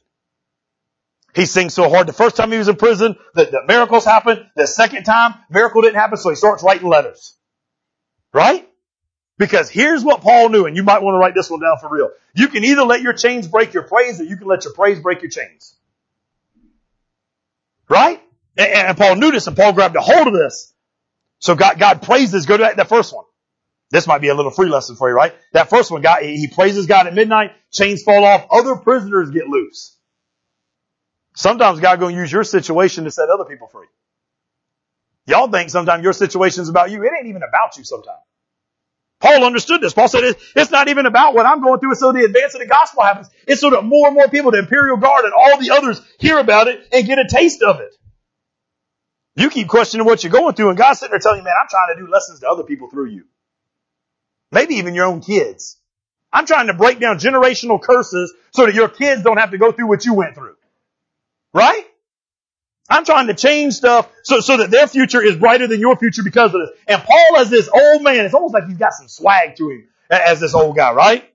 [1.35, 4.45] He sings so hard the first time he was in prison that the miracles happened.
[4.55, 7.35] The second time, miracle didn't happen, so he starts writing letters.
[8.35, 8.68] Right?
[9.39, 11.89] Because here's what Paul knew, and you might want to write this one down for
[11.89, 12.11] real.
[12.35, 15.01] You can either let your chains break your praise, or you can let your praise
[15.01, 15.77] break your chains.
[17.89, 18.21] Right?
[18.57, 20.75] And, and Paul knew this, and Paul grabbed a hold of this.
[21.39, 23.25] So God, God praises, go to that, that first one.
[23.91, 25.35] This might be a little free lesson for you, right?
[25.53, 29.47] That first one, God, he praises God at midnight, chains fall off, other prisoners get
[29.47, 29.97] loose.
[31.35, 33.87] Sometimes God gonna use your situation to set other people free.
[35.27, 37.03] Y'all think sometimes your situation is about you.
[37.05, 38.19] It ain't even about you sometimes.
[39.21, 39.95] Paul understood this.
[39.95, 40.23] Paul said
[40.55, 41.93] it's not even about what I'm going through.
[41.93, 43.29] It's so the advance of the gospel happens.
[43.47, 46.39] It's so that more and more people, the imperial guard and all the others hear
[46.39, 47.95] about it and get a taste of it.
[49.35, 51.69] You keep questioning what you're going through and God's sitting there telling you, man, I'm
[51.69, 53.25] trying to do lessons to other people through you.
[54.53, 55.79] Maybe even your own kids.
[56.33, 59.73] I'm trying to break down generational curses so that your kids don't have to go
[59.73, 60.55] through what you went through.
[61.53, 61.85] Right?
[62.89, 66.23] I'm trying to change stuff so, so that their future is brighter than your future
[66.23, 66.71] because of this.
[66.87, 69.89] And Paul as this old man, it's almost like he's got some swag to him
[70.11, 71.31] as this old guy, right?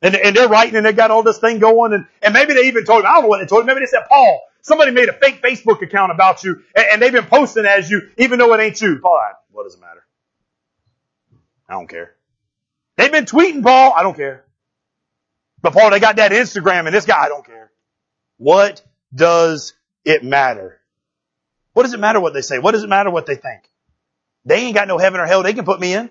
[0.00, 2.68] And, and they're writing and they got all this thing going and, and maybe they
[2.68, 4.90] even told him, I don't know what they told him, maybe they said, Paul, somebody
[4.90, 8.38] made a fake Facebook account about you and, and they've been posting as you, even
[8.38, 8.98] though it ain't you.
[8.98, 10.04] Paul, what does it matter?
[11.68, 12.14] I don't care.
[12.96, 14.44] They've been tweeting Paul, I don't care.
[15.60, 17.70] But Paul, they got that Instagram and this guy, I don't care.
[18.38, 18.82] What
[19.14, 20.80] does it matter?
[21.76, 22.58] What does it matter what they say?
[22.58, 23.60] What does it matter what they think?
[24.46, 26.10] They ain't got no heaven or hell they can put me in.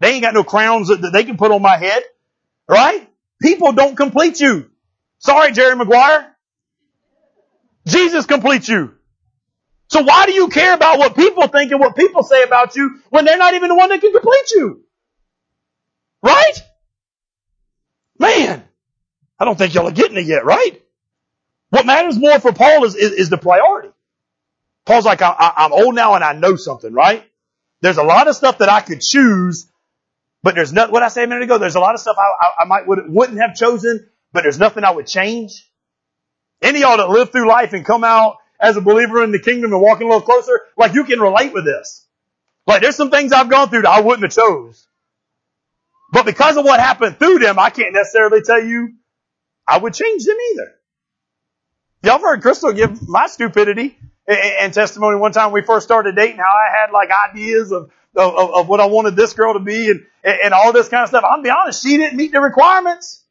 [0.00, 2.02] They ain't got no crowns that they can put on my head.
[2.66, 3.06] Right?
[3.42, 4.70] People don't complete you.
[5.18, 6.34] Sorry, Jerry Maguire.
[7.86, 8.94] Jesus completes you.
[9.88, 13.00] So why do you care about what people think and what people say about you
[13.10, 14.84] when they're not even the one that can complete you?
[16.22, 16.62] Right?
[18.18, 18.64] Man,
[19.38, 20.80] I don't think y'all are getting it yet, right?
[21.68, 23.90] What matters more for Paul is, is, is the priority.
[24.88, 27.22] Paul's like, I, am old now and I know something, right?
[27.82, 29.70] There's a lot of stuff that I could choose,
[30.42, 32.22] but there's not, what I said a minute ago, there's a lot of stuff I,
[32.22, 35.70] I, I might, would, wouldn't have chosen, but there's nothing I would change.
[36.62, 39.38] Any of y'all that live through life and come out as a believer in the
[39.38, 42.06] kingdom and walking a little closer, like you can relate with this.
[42.66, 44.86] Like there's some things I've gone through that I wouldn't have chose.
[46.14, 48.94] But because of what happened through them, I can't necessarily tell you
[49.66, 50.74] I would change them either.
[52.04, 56.44] Y'all heard Crystal give my stupidity and testimony one time we first started dating, how
[56.44, 60.06] I had like ideas of, of, of what I wanted this girl to be and,
[60.24, 61.24] and all this kind of stuff.
[61.28, 63.24] I'm be honest, she didn't meet the requirements.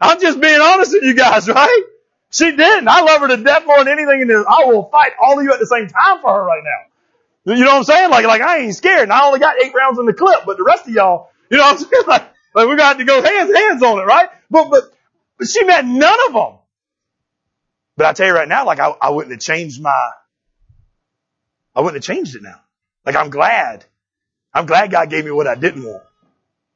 [0.00, 1.82] I'm just being honest with you guys, right?
[2.30, 2.88] She didn't.
[2.88, 4.44] I love her to death more than anything in this.
[4.48, 7.54] I will fight all of you at the same time for her right now.
[7.54, 8.10] You know what I'm saying?
[8.10, 9.04] Like, like I ain't scared.
[9.04, 11.56] And I only got eight rounds in the clip, but the rest of y'all, you
[11.56, 12.04] know what I'm saying?
[12.06, 14.28] Like, like we got to go hands, hands on it, right?
[14.50, 14.84] But, but,
[15.38, 16.59] but she met none of them.
[18.00, 20.10] But I tell you right now, like I, I wouldn't have changed my,
[21.76, 22.58] I wouldn't have changed it now.
[23.04, 23.84] Like I'm glad.
[24.54, 26.02] I'm glad God gave me what I didn't want.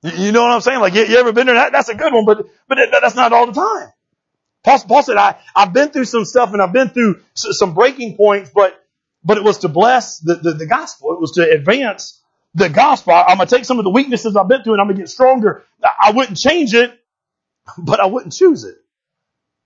[0.03, 0.81] You, you know what I'm saying?
[0.81, 1.55] Like you, you ever been there?
[1.55, 3.91] That, that's a good one, but, but that, that's not all the time.
[4.65, 8.19] Paul, Paul said, I, I've been through some stuff and I've been through some breaking
[8.19, 8.79] points, but,
[9.25, 11.15] but it was to bless the, the, the gospel.
[11.15, 12.21] It was to advance
[12.55, 13.15] the gospel.
[13.15, 15.03] I'm going to take some of the weaknesses I've been through and I'm going to
[15.05, 15.65] get stronger.
[15.83, 16.93] I wouldn't change it,
[17.79, 18.77] but I wouldn't choose it.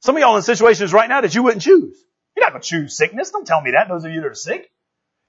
[0.01, 2.05] Some of y'all in situations right now that you wouldn't choose.
[2.36, 3.30] You're not going to choose sickness.
[3.30, 3.88] Don't tell me that.
[3.88, 4.70] Those of you that are sick.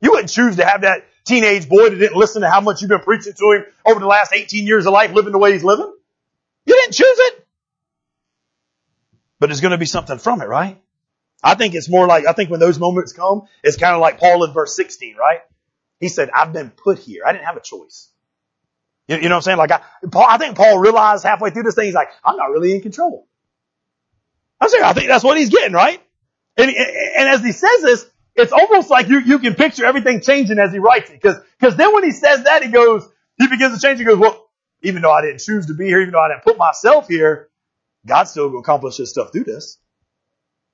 [0.02, 2.90] You wouldn't choose to have that teenage boy that didn't listen to how much you've
[2.90, 5.64] been preaching to him over the last 18 years of life living the way he's
[5.64, 5.92] living.
[6.66, 7.48] You didn't choose it.
[9.40, 10.82] But there's going to be something from it, right?
[11.44, 14.20] I think it's more like, I think when those moments come, it's kind of like
[14.20, 15.40] Paul in verse 16, right?
[16.00, 17.24] He said, I've been put here.
[17.26, 18.10] I didn't have a choice.
[19.08, 19.58] You, you know what I'm saying?
[19.58, 22.52] Like I, Paul, I think Paul realized halfway through this thing, he's like, I'm not
[22.52, 23.28] really in control.
[24.62, 26.02] I'm saying, I think that's what he's getting, right?
[26.58, 28.06] And, and as he says this,
[28.36, 31.22] it's almost like you, you can picture everything changing as he writes it.
[31.22, 33.08] Cause, cause then when he says that, he goes,
[33.38, 34.00] he begins to change.
[34.00, 34.50] He goes, well,
[34.82, 37.50] even though I didn't choose to be here, even though I didn't put myself here,
[38.06, 39.78] God's still going to accomplish his stuff through this.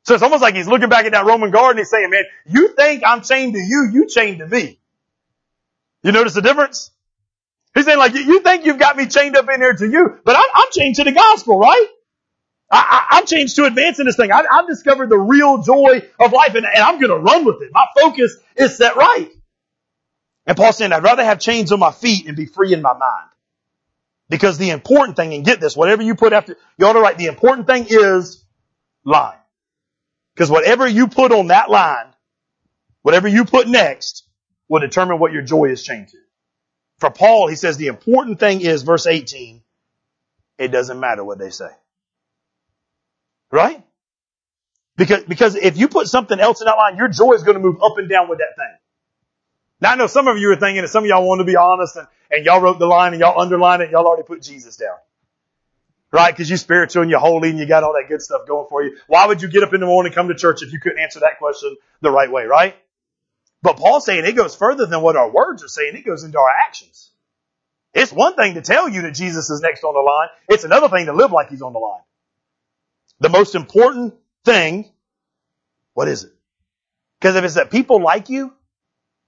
[0.03, 2.23] So it's almost like he's looking back at that Roman guard and he's saying, man,
[2.45, 4.79] you think I'm chained to you, you chained to me.
[6.03, 6.91] You notice the difference?
[7.73, 10.35] He's saying like, you think you've got me chained up in here to you, but
[10.35, 11.87] I'm, I'm chained to the gospel, right?
[12.71, 14.31] I, am changed to advance in this thing.
[14.31, 17.61] I, have discovered the real joy of life and, and I'm going to run with
[17.61, 17.71] it.
[17.71, 19.29] My focus is set right.
[20.45, 22.93] And Paul's saying, I'd rather have chains on my feet and be free in my
[22.93, 23.29] mind.
[24.29, 27.17] Because the important thing, and get this, whatever you put after, you ought to write,
[27.17, 28.43] the important thing is
[29.03, 29.37] line.
[30.33, 32.07] Because whatever you put on that line,
[33.03, 34.27] whatever you put next,
[34.67, 36.17] will determine what your joy is chained to.
[36.99, 39.61] For Paul, he says the important thing is, verse 18,
[40.57, 41.69] it doesn't matter what they say.
[43.55, 43.81] Right?
[44.97, 47.63] Because, because if you put something else in that line, your joy is going to
[47.63, 48.77] move up and down with that thing.
[49.79, 51.55] Now I know some of you are thinking that some of y'all want to be
[51.55, 54.41] honest and, and y'all wrote the line and y'all underlined it and y'all already put
[54.41, 54.97] Jesus down.
[56.11, 56.33] Right?
[56.33, 58.83] Because you're spiritual and you're holy and you got all that good stuff going for
[58.83, 58.97] you.
[59.07, 60.99] Why would you get up in the morning and come to church if you couldn't
[60.99, 62.75] answer that question the right way, right?
[63.61, 65.95] But Paul's saying it goes further than what our words are saying.
[65.95, 67.09] It goes into our actions.
[67.93, 70.27] It's one thing to tell you that Jesus is next on the line.
[70.49, 72.01] It's another thing to live like he's on the line.
[73.19, 74.91] The most important thing,
[75.93, 76.31] what is it?
[77.19, 78.53] Because if it's that people like you,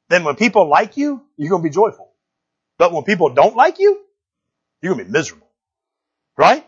[0.09, 2.11] then when people like you, you're going to be joyful.
[2.77, 4.01] But when people don't like you,
[4.81, 5.47] you're going to be miserable.
[6.37, 6.65] Right?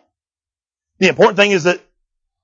[1.00, 1.82] The important thing is that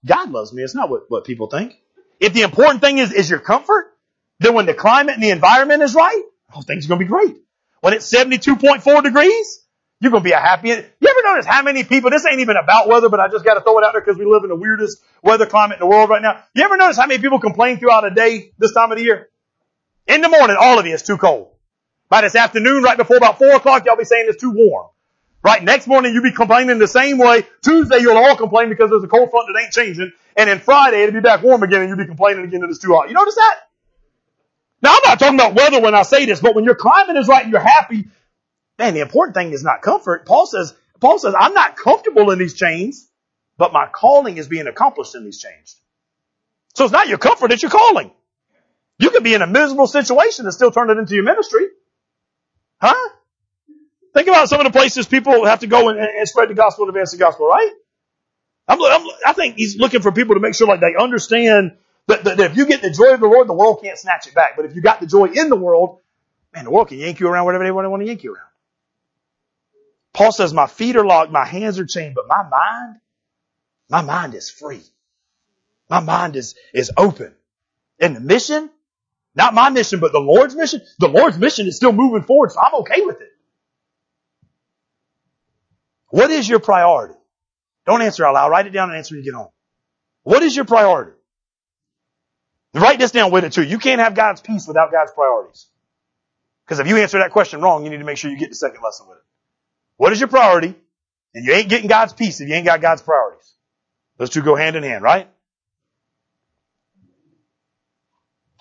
[0.05, 0.61] God loves me.
[0.61, 1.75] It's not what, what people think.
[2.19, 3.91] If the important thing is, is your comfort,
[4.39, 6.21] then when the climate and the environment is right,
[6.53, 7.35] oh, things are going to be great.
[7.81, 9.64] When it's 72.4 degrees,
[9.99, 10.69] you're going to be a happy.
[10.69, 13.55] You ever notice how many people, this ain't even about weather, but I just got
[13.55, 15.87] to throw it out there because we live in the weirdest weather climate in the
[15.87, 16.43] world right now.
[16.53, 19.29] You ever notice how many people complain throughout a day this time of the year?
[20.07, 21.51] In the morning, all of you, it's too cold.
[22.09, 24.87] By this afternoon, right before about four o'clock, y'all be saying it's too warm.
[25.41, 25.63] Right?
[25.63, 27.43] Next morning, you be complaining the same way.
[27.63, 30.11] Tuesday, you'll all complain because there's a cold front that ain't changing.
[30.35, 32.79] And then Friday, it'll be back warm again and you'll be complaining again that it's
[32.79, 33.09] too hot.
[33.09, 33.55] You notice that?
[34.81, 37.27] Now, I'm not talking about weather when I say this, but when your climate is
[37.27, 38.05] right and you're happy,
[38.77, 40.25] man, the important thing is not comfort.
[40.25, 43.09] Paul says, Paul says, I'm not comfortable in these chains,
[43.57, 45.79] but my calling is being accomplished in these chains.
[46.73, 48.11] So it's not your comfort, it's your calling.
[48.97, 51.67] You could be in a miserable situation and still turn it into your ministry.
[52.81, 53.09] Huh?
[54.13, 56.85] Think about some of the places people have to go and, and spread the gospel
[56.85, 57.71] and advance the gospel, right?
[58.67, 62.23] I'm, I'm, i think he's looking for people to make sure like they understand that,
[62.23, 64.33] that, that, if you get the joy of the Lord, the world can't snatch it
[64.33, 64.55] back.
[64.55, 65.99] But if you got the joy in the world,
[66.53, 68.47] man, the world can yank you around whatever they want to yank you around.
[70.15, 72.95] Paul says, my feet are locked, my hands are chained, but my mind,
[73.89, 74.81] my mind is free.
[75.89, 77.35] My mind is, is open.
[77.99, 78.69] And the mission,
[79.35, 82.61] not my mission, but the Lord's mission, the Lord's mission is still moving forward, so
[82.61, 83.29] I'm okay with it.
[86.09, 87.15] What is your priority?
[87.85, 88.49] Don't answer out loud.
[88.49, 89.49] Write it down and answer when you get home.
[90.23, 91.11] What is your priority?
[92.73, 93.63] Write this down with it too.
[93.63, 95.67] You can't have God's peace without God's priorities.
[96.65, 98.55] Because if you answer that question wrong, you need to make sure you get the
[98.55, 99.23] second lesson with it.
[99.97, 100.75] What is your priority?
[101.33, 103.53] And you ain't getting God's peace if you ain't got God's priorities.
[104.17, 105.29] Those two go hand in hand, right?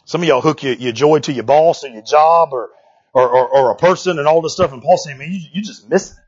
[0.05, 2.70] Some of y'all hook your, your joy to your boss or your job or,
[3.12, 4.72] or, or, or a person and all this stuff.
[4.72, 6.18] And Paul's saying, man, you, you just miss it.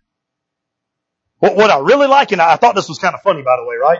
[1.38, 3.66] What, what I really like, and I thought this was kind of funny, by the
[3.66, 3.98] way, right?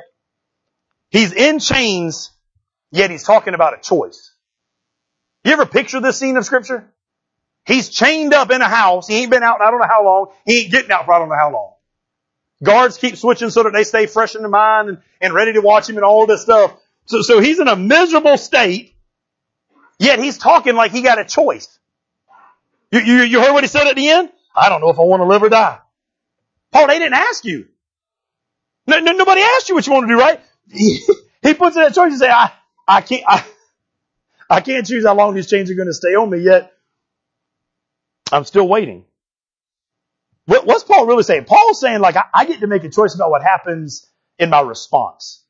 [1.10, 2.30] He's in chains
[2.90, 4.32] Yet he's talking about a choice.
[5.44, 6.92] You ever picture this scene of scripture?
[7.66, 9.08] He's chained up in a house.
[9.08, 10.28] He ain't been out I don't know how long.
[10.46, 11.72] He ain't getting out for I don't know how long.
[12.62, 15.60] Guards keep switching so that they stay fresh in the mind and, and ready to
[15.60, 16.74] watch him and all this stuff.
[17.04, 18.94] So, so he's in a miserable state,
[19.98, 21.78] yet he's talking like he got a choice.
[22.90, 24.30] You, you, you heard what he said at the end?
[24.54, 25.78] I don't know if I want to live or die.
[26.72, 27.66] Paul, they didn't ask you.
[28.86, 30.40] No, no, nobody asked you what you want to do, right?
[30.70, 31.00] He,
[31.42, 32.52] he puts in that choice and say, I,
[32.86, 33.44] I can't, I,
[34.48, 36.72] I can't choose how long these chains are going to stay on me yet.
[38.32, 39.04] I'm still waiting.
[40.46, 41.44] What, what's Paul really saying?
[41.44, 44.06] Paul's saying like, I, I get to make a choice about what happens
[44.38, 45.44] in my response.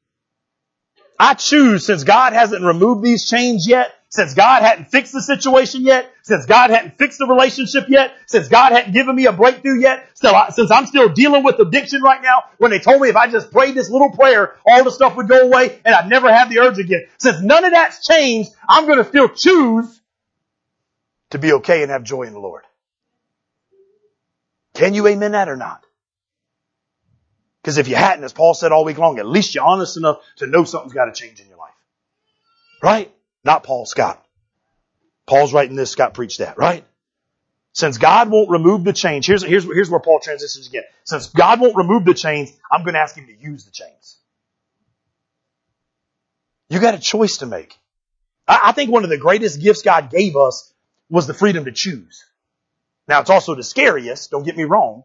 [1.19, 5.83] I choose since God hasn't removed these chains yet, since God hadn't fixed the situation
[5.83, 9.81] yet, since God hadn't fixed the relationship yet, since God hadn't given me a breakthrough
[9.81, 13.09] yet, so I, since I'm still dealing with addiction right now, when they told me
[13.09, 16.09] if I just prayed this little prayer, all the stuff would go away and I'd
[16.09, 17.07] never have the urge again.
[17.19, 20.01] Since none of that's changed, I'm going to still choose
[21.37, 22.65] to be okay and have joy in the Lord.
[24.75, 25.85] Can you amen that or not?
[27.63, 30.19] Because if you hadn't, as Paul said all week long, at least you're honest enough
[30.37, 31.75] to know something's got to change in your life.
[32.83, 33.13] Right?
[33.43, 34.23] Not Paul, Scott.
[35.27, 36.85] Paul's writing this, Scott preached that, right?
[37.73, 40.85] Since God won't remove the chains, here's, here's, here's where Paul transitions again.
[41.05, 44.17] Since God won't remove the chains, I'm going to ask him to use the chains.
[46.69, 47.77] You got a choice to make.
[48.47, 50.73] I, I think one of the greatest gifts God gave us
[51.09, 52.25] was the freedom to choose.
[53.09, 55.05] Now it's also the scariest, don't get me wrong,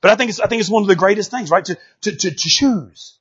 [0.00, 1.64] but I think it's, I think it's one of the greatest things, right?
[1.64, 3.18] To, to, to, to choose.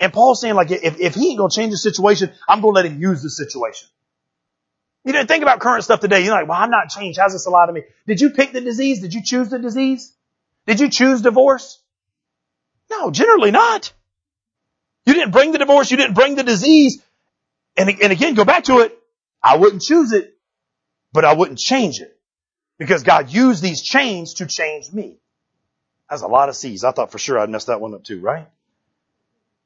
[0.00, 2.86] And Paul's saying like, if, if he ain't gonna change the situation, I'm gonna let
[2.86, 3.88] him use the situation.
[5.04, 6.24] You know, think about current stuff today.
[6.24, 7.18] You're like, well, I'm not changed.
[7.18, 7.82] How's this apply to me?
[8.06, 9.00] Did you pick the disease?
[9.00, 10.12] Did you choose the disease?
[10.66, 11.78] Did you choose divorce?
[12.90, 13.92] No, generally not.
[15.04, 15.90] You didn't bring the divorce.
[15.90, 17.02] You didn't bring the disease.
[17.76, 18.98] And, and again, go back to it.
[19.42, 20.33] I wouldn't choose it,
[21.14, 22.14] but I wouldn't change it
[22.76, 25.16] because God used these chains to change me.
[26.10, 26.82] That's a lot of C's.
[26.84, 28.48] I thought for sure I'd mess that one up too, right?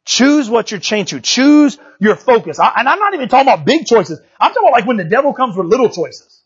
[0.05, 1.21] Choose what you're chained to.
[1.21, 2.59] Choose your focus.
[2.59, 4.21] I, and I'm not even talking about big choices.
[4.39, 6.43] I'm talking about like when the devil comes with little choices.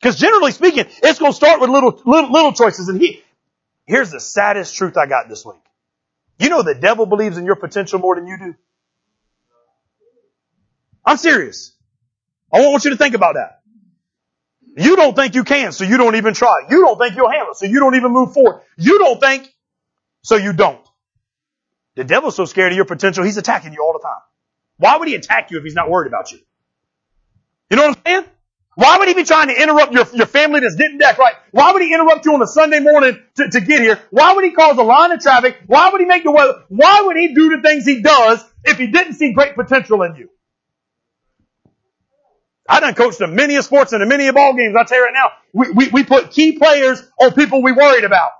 [0.00, 2.88] Because generally speaking, it's going to start with little, little, little choices.
[2.88, 3.22] And he,
[3.86, 5.56] here's the saddest truth I got this week.
[6.38, 8.54] You know the devil believes in your potential more than you do.
[11.04, 11.72] I'm serious.
[12.52, 13.57] I want you to think about that.
[14.78, 16.54] You don't think you can, so you don't even try.
[16.70, 18.62] You don't think you'll handle it, so you don't even move forward.
[18.76, 19.52] You don't think,
[20.22, 20.80] so you don't.
[21.96, 24.20] The devil's so scared of your potential, he's attacking you all the time.
[24.76, 26.38] Why would he attack you if he's not worried about you?
[27.70, 28.24] You know what I'm saying?
[28.76, 31.34] Why would he be trying to interrupt your, your family that's getting decked right?
[31.50, 34.00] Why would he interrupt you on a Sunday morning to, to get here?
[34.10, 35.58] Why would he cause a line of traffic?
[35.66, 36.62] Why would he make the weather?
[36.68, 40.14] Why would he do the things he does if he didn't see great potential in
[40.14, 40.30] you?
[42.68, 44.76] I done coached in many sports and in many ball games.
[44.78, 48.04] I tell you right now, we, we, we put key players on people we worried
[48.04, 48.30] about.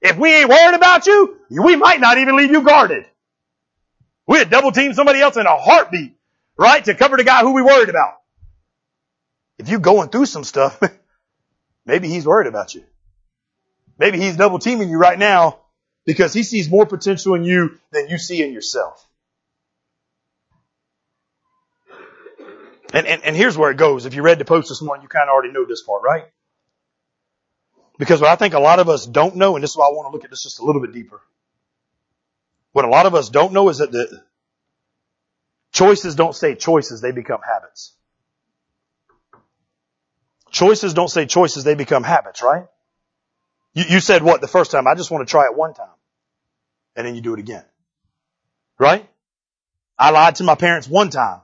[0.00, 3.04] If we ain't worried about you, we might not even leave you guarded.
[4.26, 6.14] We'd double team somebody else in a heartbeat,
[6.56, 6.82] right?
[6.84, 8.14] To cover the guy who we worried about.
[9.58, 10.80] If you going through some stuff,
[11.86, 12.84] maybe he's worried about you.
[13.98, 15.60] Maybe he's double teaming you right now
[16.06, 19.06] because he sees more potential in you than you see in yourself.
[22.92, 24.04] And, and, and here's where it goes.
[24.04, 26.24] If you read the post this morning, you kind of already know this part, right?
[27.98, 29.92] Because what I think a lot of us don't know, and this is why I
[29.92, 31.20] want to look at this just a little bit deeper.
[32.72, 34.22] What a lot of us don't know is that the
[35.72, 37.94] choices don't stay choices, they become habits.
[40.50, 42.66] Choices don't say choices, they become habits, right?
[43.72, 44.86] You, you said what the first time?
[44.86, 45.86] I just want to try it one time.
[46.94, 47.64] And then you do it again.
[48.78, 49.08] Right?
[49.98, 51.40] I lied to my parents one time.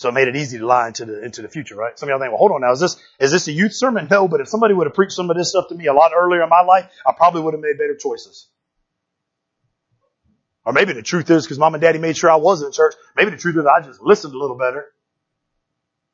[0.00, 1.98] So it made it easy to lie into the, into the future, right?
[1.98, 2.72] Some of y'all think, well, hold on now.
[2.72, 4.08] Is this, is this a youth sermon?
[4.10, 6.12] No, but if somebody would have preached some of this stuff to me a lot
[6.16, 8.46] earlier in my life, I probably would have made better choices.
[10.64, 12.94] Or maybe the truth is because mom and daddy made sure I was in church.
[13.14, 14.86] Maybe the truth is I just listened a little better.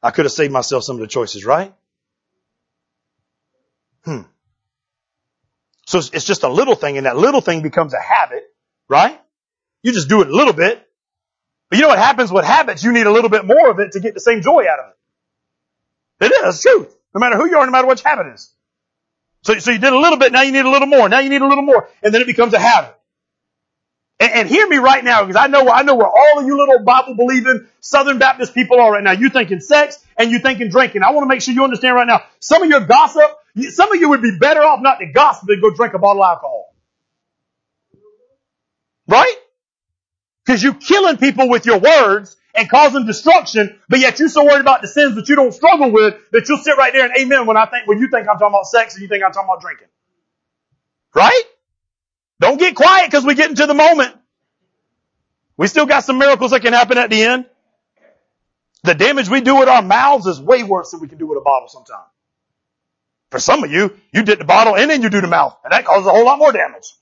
[0.02, 1.72] I could have saved myself some of the choices, right?
[4.04, 4.22] Hmm.
[5.86, 8.52] So it's just a little thing and that little thing becomes a habit,
[8.88, 9.20] right?
[9.84, 10.85] You just do it a little bit
[11.70, 12.84] but you know what happens with habits?
[12.84, 14.90] You need a little bit more of it to get the same joy out of
[14.90, 16.26] it.
[16.26, 16.96] It is truth.
[17.14, 18.52] No matter who you are, no matter which habit is.
[19.42, 21.30] So, so you did a little bit, now you need a little more, now you
[21.30, 22.96] need a little more, and then it becomes a habit.
[24.18, 26.58] And, and hear me right now, because I know, I know where all of you
[26.58, 29.12] little Bible believing Southern Baptist people are right now.
[29.12, 31.02] You thinking sex and you thinking drinking.
[31.02, 32.22] I want to make sure you understand right now.
[32.40, 33.30] Some of your gossip,
[33.70, 36.22] some of you would be better off not to gossip than go drink a bottle
[36.22, 36.65] of alcohol.
[40.56, 44.62] Because you killing people with your words and causing destruction, but yet you're so worried
[44.62, 47.44] about the sins that you don't struggle with that you'll sit right there and amen
[47.44, 49.50] when I think, when you think I'm talking about sex and you think I'm talking
[49.50, 49.88] about drinking.
[51.14, 51.42] Right?
[52.40, 54.16] Don't get quiet because we get into the moment.
[55.58, 57.44] We still got some miracles that can happen at the end.
[58.82, 61.36] The damage we do with our mouths is way worse than we can do with
[61.36, 62.08] a bottle sometimes.
[63.30, 65.72] For some of you, you did the bottle and then you do the mouth, and
[65.74, 66.94] that causes a whole lot more damage.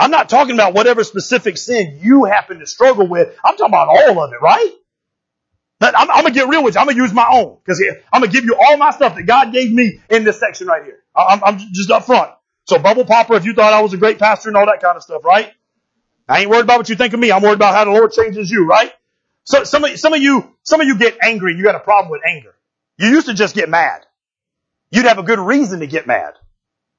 [0.00, 3.36] I'm not talking about whatever specific sin you happen to struggle with.
[3.44, 4.70] I'm talking about all of it, right?
[5.82, 6.80] I'm, I'm gonna get real with you.
[6.80, 7.82] I'm gonna use my own because
[8.12, 10.84] I'm gonna give you all my stuff that God gave me in this section right
[10.84, 11.00] here.
[11.14, 12.30] I'm, I'm just up front.
[12.66, 14.96] So bubble popper, if you thought I was a great pastor and all that kind
[14.96, 15.52] of stuff, right?
[16.28, 17.32] I ain't worried about what you think of me.
[17.32, 18.92] I'm worried about how the Lord changes you, right?
[19.44, 21.56] So some of, some of you, some of you get angry.
[21.56, 22.54] You got a problem with anger.
[22.98, 24.06] You used to just get mad.
[24.90, 26.34] You'd have a good reason to get mad.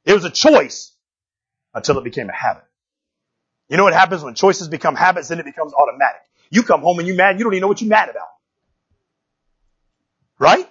[0.06, 0.94] It was a choice
[1.74, 2.64] until it became a habit.
[3.72, 6.20] You know what happens when choices become habits, then it becomes automatic.
[6.50, 8.28] You come home and you're mad, you don't even know what you're mad about.
[10.38, 10.70] Right?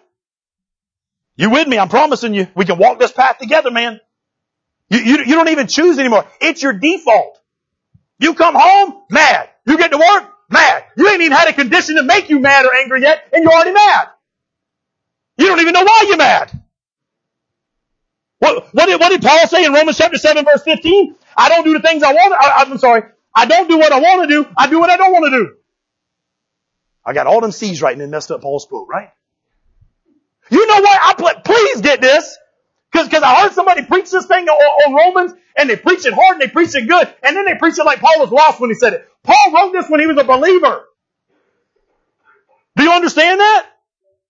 [1.35, 1.79] You with me?
[1.79, 2.47] I'm promising you.
[2.55, 4.01] We can walk this path together, man.
[4.91, 6.27] You, you, you don't even choose anymore.
[6.43, 7.41] It's your default.
[8.19, 9.49] You come home, mad.
[9.65, 10.85] You get to work, mad.
[10.95, 13.53] You ain't even had a condition to make you mad or angry yet, and you're
[13.53, 14.09] already mad.
[15.39, 16.51] You don't even know why you're mad.
[18.41, 21.15] What, what, did, what did Paul say in Romans chapter 7 verse 15?
[21.37, 22.35] I don't do the things I want.
[22.35, 23.03] I, I'm sorry.
[23.35, 24.49] I don't do what I want to do.
[24.57, 25.57] I do what I don't want to do.
[27.05, 29.11] I got all them C's right and then messed up Paul's quote, right?
[30.51, 30.99] You know what?
[31.01, 32.37] I play, please get this.
[32.93, 36.13] Cause, cause I heard somebody preach this thing on, on Romans and they preach it
[36.13, 38.59] hard and they preach it good and then they preach it like Paul was lost
[38.59, 39.09] when he said it.
[39.23, 40.87] Paul wrote this when he was a believer.
[42.77, 43.67] Do you understand that?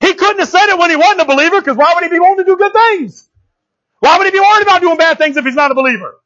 [0.00, 2.18] He couldn't have said it when he wasn't a believer because why would he be
[2.18, 3.29] wanting to do good things?
[4.00, 6.16] Why would he be worried about doing bad things if he's not a believer?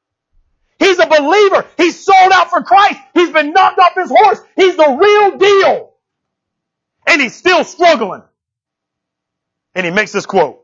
[0.78, 1.66] He's a believer.
[1.76, 2.98] He's sold out for Christ.
[3.14, 4.40] He's been knocked off his horse.
[4.56, 5.94] He's the real deal.
[7.06, 8.22] And he's still struggling.
[9.74, 10.62] And he makes this quote.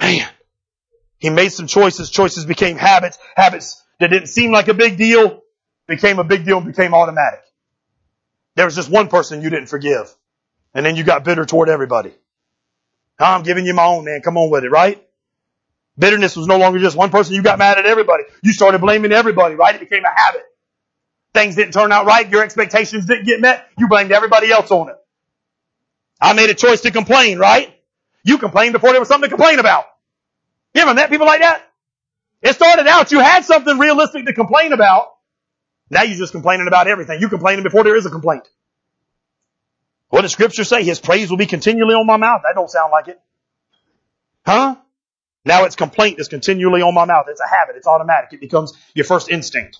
[0.00, 0.28] Man.
[1.18, 2.10] He made some choices.
[2.10, 3.18] Choices became habits.
[3.34, 5.42] Habits that didn't seem like a big deal
[5.86, 7.40] became a big deal and became automatic.
[8.54, 10.14] There was just one person you didn't forgive.
[10.74, 12.14] And then you got bitter toward everybody.
[13.18, 14.20] I'm giving you my own, man.
[14.22, 15.02] Come on with it, right?
[15.98, 17.34] Bitterness was no longer just one person.
[17.34, 18.24] You got mad at everybody.
[18.42, 19.74] You started blaming everybody, right?
[19.74, 20.42] It became a habit.
[21.32, 22.28] Things didn't turn out right.
[22.28, 23.66] Your expectations didn't get met.
[23.78, 24.96] You blamed everybody else on it.
[26.20, 27.74] I made a choice to complain, right?
[28.24, 29.84] You complained before there was something to complain about.
[30.74, 31.62] You ever met people like that?
[32.42, 35.08] It started out, you had something realistic to complain about.
[35.90, 37.20] Now you're just complaining about everything.
[37.20, 38.48] You complaining before there is a complaint.
[40.08, 40.84] What does scripture say?
[40.84, 42.42] His praise will be continually on my mouth.
[42.44, 43.20] That don't sound like it.
[44.44, 44.76] Huh?
[45.44, 47.26] Now it's complaint is continually on my mouth.
[47.28, 47.76] It's a habit.
[47.76, 48.32] It's automatic.
[48.32, 49.78] It becomes your first instinct.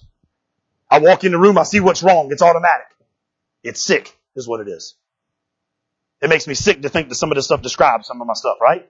[0.90, 2.30] I walk in the room, I see what's wrong.
[2.30, 2.86] It's automatic.
[3.64, 4.94] It's sick, is what it is.
[6.22, 8.34] It makes me sick to think that some of this stuff describes some of my
[8.34, 8.88] stuff, right?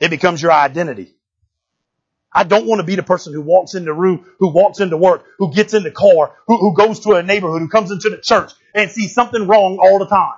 [0.00, 1.14] It becomes your identity.
[2.32, 4.96] I don't want to be the person who walks in the room, who walks into
[4.96, 8.10] work, who gets in the car, who, who goes to a neighborhood, who comes into
[8.10, 10.34] the church and sees something wrong all the time.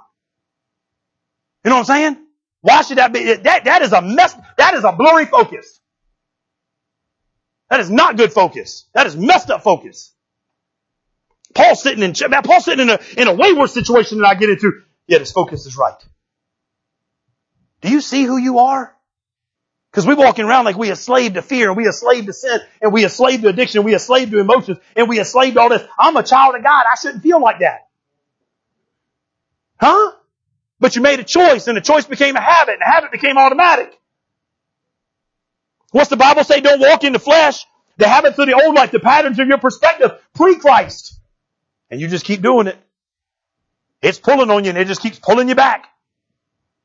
[1.65, 2.27] You know what I'm saying?
[2.61, 3.35] Why should that be?
[3.35, 4.35] That, that is a mess.
[4.59, 5.81] That is a blurry focus.
[7.71, 8.87] That is not good focus.
[8.95, 10.13] That is messed up focus.
[11.55, 14.51] Paul's sitting in, Paul's sitting in a, in a way worse situation than I get
[14.51, 15.95] into, yet his focus is right.
[17.81, 18.95] Do you see who you are?
[19.91, 22.33] Because we're walking around like we are slave to fear and we are slave to
[22.33, 25.21] sin and we are slave to addiction and we are slave to emotions and we
[25.21, 25.87] are slave to all this.
[25.97, 26.85] I'm a child of God.
[26.91, 27.87] I shouldn't feel like that.
[29.81, 30.13] Huh?
[30.85, 33.39] But you made a choice and the choice became a habit and the habit became
[33.39, 33.99] automatic.
[35.93, 36.61] What's the Bible say?
[36.61, 37.65] Don't walk in the flesh.
[37.97, 41.19] The habits of the old life, the patterns of your perspective, pre-Christ.
[41.91, 42.77] And you just keep doing it.
[44.03, 45.87] It's pulling on you and it just keeps pulling you back.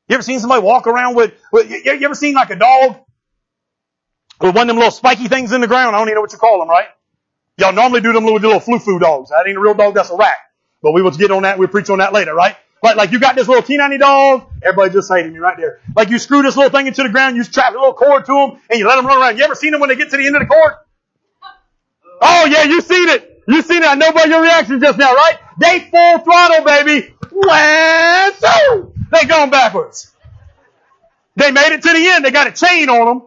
[0.08, 2.96] You ever seen somebody walk around with, you, ever seen like a dog
[4.40, 5.94] with one of them little spiky things in the ground?
[5.94, 6.88] I don't even know what you call them, right?
[7.58, 9.28] Y'all normally do them with little flu-flu dogs.
[9.28, 10.36] That ain't a real dog, that's a rat.
[10.80, 12.56] But we will get on that, we'll preach on that later, right?
[12.82, 14.46] Like, like you got this little teeny dog.
[14.62, 15.80] Everybody just hated me right there.
[15.94, 18.32] Like you screw this little thing into the ground, you strap a little cord to
[18.32, 19.38] them, and you let them run around.
[19.38, 20.74] You ever seen them when they get to the end of the cord?
[22.20, 23.42] Oh yeah, you seen it.
[23.48, 23.88] You seen it.
[23.88, 25.38] I know by your reaction just now, right?
[25.58, 27.14] They full throttle, baby.
[27.32, 28.30] Wah,
[29.10, 30.12] They going backwards.
[31.36, 32.24] They made it to the end.
[32.24, 33.26] They got a chain on them.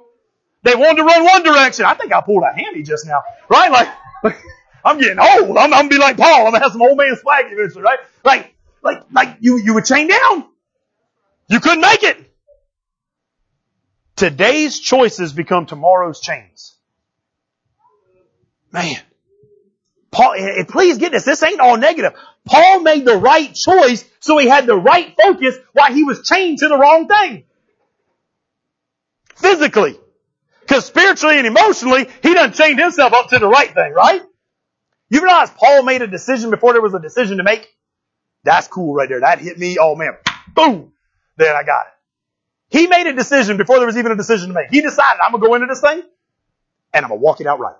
[0.63, 1.85] They wanted to run one direction.
[1.85, 3.71] I think I pulled a handy just now, right?
[3.71, 3.89] Like,
[4.23, 4.37] like
[4.85, 5.57] I'm getting old.
[5.57, 6.45] I'm, I'm gonna be like Paul.
[6.45, 7.99] I'm gonna have some old man swag eventually, right?
[8.23, 8.52] Like,
[8.83, 10.45] like, like you, you were chained down.
[11.47, 12.17] You couldn't make it.
[14.15, 16.77] Today's choices become tomorrow's chains.
[18.71, 18.97] Man.
[20.11, 21.25] Paul, eh, please get this.
[21.25, 22.13] This ain't all negative.
[22.45, 26.59] Paul made the right choice, so he had the right focus while he was chained
[26.59, 27.45] to the wrong thing.
[29.35, 29.97] Physically.
[30.67, 34.21] Cause spiritually and emotionally, he done chained himself up to the right thing, right?
[35.09, 37.67] You realize Paul made a decision before there was a decision to make?
[38.43, 39.21] That's cool right there.
[39.21, 39.77] That hit me.
[39.79, 40.13] Oh man.
[40.53, 40.91] Boom.
[41.37, 41.93] Then I got it.
[42.77, 44.69] He made a decision before there was even a decision to make.
[44.69, 46.01] He decided, I'm gonna go into this thing
[46.93, 47.75] and I'm gonna walk it out right.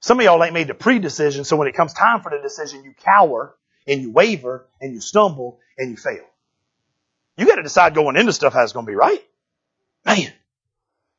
[0.00, 2.84] Some of y'all ain't made the pre-decision, so when it comes time for the decision,
[2.84, 3.54] you cower
[3.86, 6.24] and you waver and you stumble and you fail.
[7.36, 9.22] You gotta decide going into stuff how it's gonna be right.
[10.04, 10.32] Man.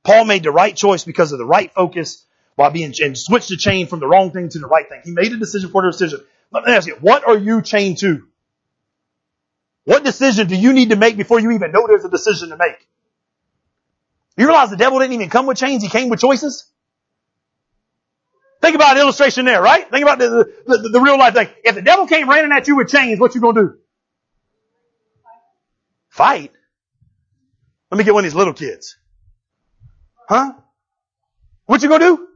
[0.03, 2.25] Paul made the right choice because of the right focus
[2.55, 5.01] while being, and switched the chain from the wrong thing to the right thing.
[5.03, 6.21] He made a decision for the decision.
[6.51, 8.27] Let me ask you, what are you chained to?
[9.85, 12.57] What decision do you need to make before you even know there's a decision to
[12.57, 12.87] make?
[14.37, 16.71] You realize the devil didn't even come with chains, he came with choices?
[18.61, 19.89] Think about an illustration there, right?
[19.89, 21.47] Think about the, the, the, the real life thing.
[21.63, 23.77] If the devil came running at you with chains, what you gonna do?
[26.09, 26.51] Fight?
[27.91, 28.97] Let me get one of these little kids.
[30.27, 30.53] Huh?
[31.65, 32.27] What you gonna do?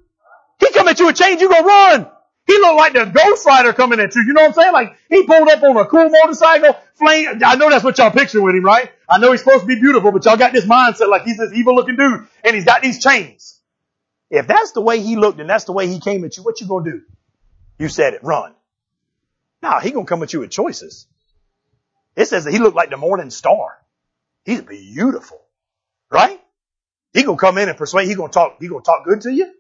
[0.60, 2.08] He come at you with chains, you gonna run.
[2.46, 4.24] He looked like the Ghost Rider coming at you.
[4.24, 4.74] You know what I'm saying?
[4.74, 7.42] Like he pulled up on a cool motorcycle, flame.
[7.46, 8.92] I know that's what y'all picture with him, right?
[9.10, 11.54] I know he's supposed to be beautiful, but y'all got this mindset like he's this
[11.54, 13.60] evil looking dude, and he's got these chains.
[14.30, 16.60] If that's the way he looked and that's the way he came at you, what
[16.60, 17.02] you gonna do?
[17.80, 18.54] You said it, run.
[19.62, 21.08] Now he gonna come at you with choices.
[22.16, 23.78] It says that he looked like the morning star.
[24.44, 25.42] He's beautiful,
[26.12, 26.42] right?
[27.14, 28.08] He gonna come in and persuade.
[28.08, 28.58] He gonna talk.
[28.60, 29.54] He gonna talk good to you,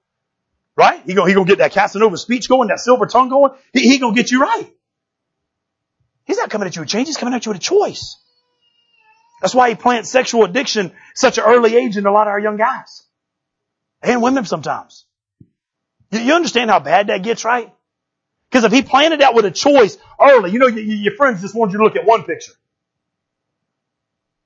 [0.75, 1.01] right?
[1.05, 3.51] He gonna he gonna get that Casanova speech going, that silver tongue going.
[3.73, 4.69] He, he gonna get you right.
[6.25, 7.07] He's not coming at you with change.
[7.07, 8.17] He's coming at you with a choice.
[9.41, 12.39] That's why he plants sexual addiction such an early age in a lot of our
[12.39, 13.03] young guys
[14.01, 15.05] and women sometimes.
[16.11, 17.73] You, you understand how bad that gets, right?
[18.49, 21.73] Because if he planted that with a choice early, you know, your friends just wanted
[21.73, 22.53] you to look at one picture.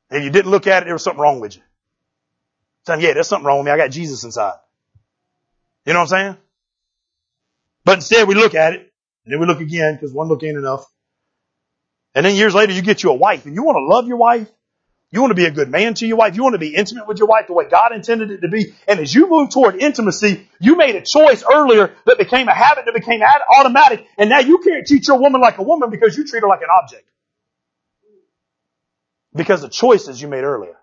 [0.09, 1.61] And you didn't look at it, there was something wrong with you.
[2.85, 3.71] Saying, yeah, there's something wrong with me.
[3.71, 4.55] I got Jesus inside.
[5.87, 6.37] You know what I'm saying?
[7.85, 8.91] But instead we look at it,
[9.23, 10.85] and then we look again, because one look ain't enough.
[12.13, 14.17] And then years later you get you a wife, and you want to love your
[14.17, 14.49] wife.
[15.11, 16.35] You want to be a good man to your wife.
[16.35, 18.73] You want to be intimate with your wife the way God intended it to be.
[18.85, 22.83] And as you move toward intimacy, you made a choice earlier that became a habit
[22.83, 23.21] that became
[23.57, 24.05] automatic.
[24.17, 26.59] And now you can't treat your woman like a woman because you treat her like
[26.59, 27.09] an object.
[29.33, 30.75] Because of choices you made earlier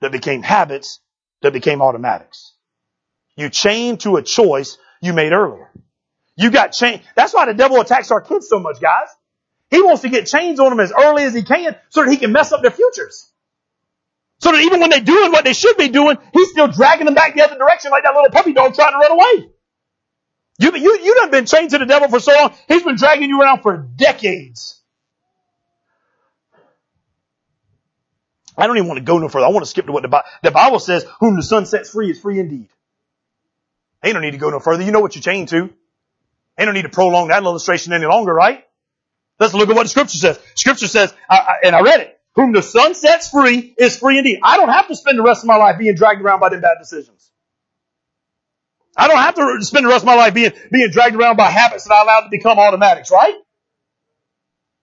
[0.00, 1.00] that became habits
[1.42, 2.53] that became automatics.
[3.36, 5.70] You chained to a choice you made earlier.
[6.36, 7.02] You got chained.
[7.14, 9.08] That's why the devil attacks our kids so much, guys.
[9.70, 12.16] He wants to get chains on them as early as he can so that he
[12.16, 13.30] can mess up their futures.
[14.38, 17.14] So that even when they're doing what they should be doing, he's still dragging them
[17.14, 19.50] back the other direction like that little puppy dog trying to run away.
[20.58, 23.28] You, you, you done been chained to the devil for so long, he's been dragging
[23.28, 24.80] you around for decades.
[28.56, 29.46] I don't even want to go no further.
[29.46, 31.90] I want to skip to what the Bible, the Bible says, whom the Son sets
[31.90, 32.68] free is free indeed.
[34.04, 34.82] Ain't no need to go no further.
[34.82, 35.70] You know what you're chained to.
[36.58, 38.64] Ain't no need to prolong that illustration any longer, right?
[39.40, 40.38] Let's look at what the scripture says.
[40.54, 41.12] Scripture says,
[41.64, 44.40] and I read it, whom the Son sets free is free indeed.
[44.42, 46.60] I don't have to spend the rest of my life being dragged around by them
[46.60, 47.30] bad decisions.
[48.96, 51.50] I don't have to spend the rest of my life being, being dragged around by
[51.50, 53.34] habits that I allowed to become automatics, right?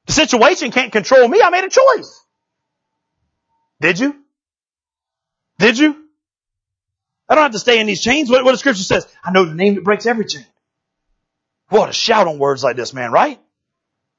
[0.07, 1.41] The situation can't control me.
[1.41, 2.25] I made a choice.
[3.79, 4.15] Did you?
[5.59, 6.00] Did you?
[7.31, 8.29] I don't have to stay in these chains.
[8.29, 10.45] What, what the scripture says, I know the name that breaks every chain.
[11.69, 13.39] What a shout on words like this, man, right?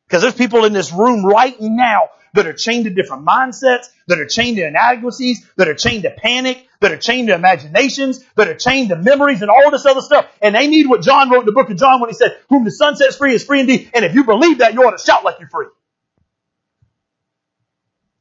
[0.08, 4.18] Because there's people in this room right now that are chained to different mindsets, that
[4.18, 8.48] are chained to inadequacies, that are chained to panic, that are chained to imaginations, that
[8.48, 10.26] are chained to memories and all this other stuff.
[10.40, 12.64] And they need what John wrote in the book of John when he said, whom
[12.64, 13.90] the Son sets free is free indeed.
[13.92, 15.66] And if you believe that, you ought to shout like you're free.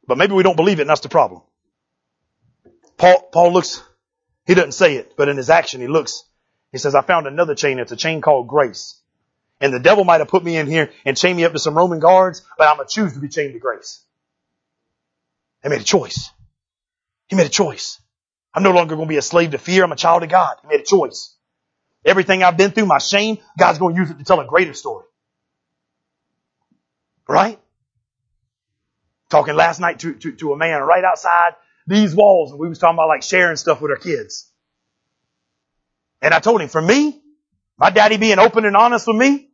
[0.06, 1.44] But maybe we don't believe it and that's the problem.
[2.98, 3.82] Paul, Paul looks,
[4.52, 6.26] he doesn't say it, but in his action he looks,
[6.74, 7.80] he says, I found another chain.
[7.80, 9.00] It's a chain called grace.
[9.62, 11.74] And the devil might have put me in here and chained me up to some
[11.74, 14.04] Roman guards, but I'm going to choose to be chained to grace.
[15.64, 16.32] He made a choice.
[17.30, 18.02] He made a choice.
[18.54, 19.86] I'm no longer going to be a slave to fear.
[19.86, 20.58] I'm a child of God.
[20.64, 21.34] He made a choice.
[22.04, 24.74] Everything I've been through, my shame, God's going to use it to tell a greater
[24.74, 25.06] story.
[27.26, 27.58] Right?
[29.32, 31.54] talking last night to, to, to a man right outside
[31.92, 34.50] these walls and we was talking about like sharing stuff with our kids.
[36.22, 37.22] And I told him, for me,
[37.78, 39.50] my daddy being open and honest with me,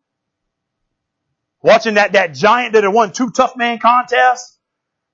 [1.62, 4.58] watching that, that giant that had won two tough man contests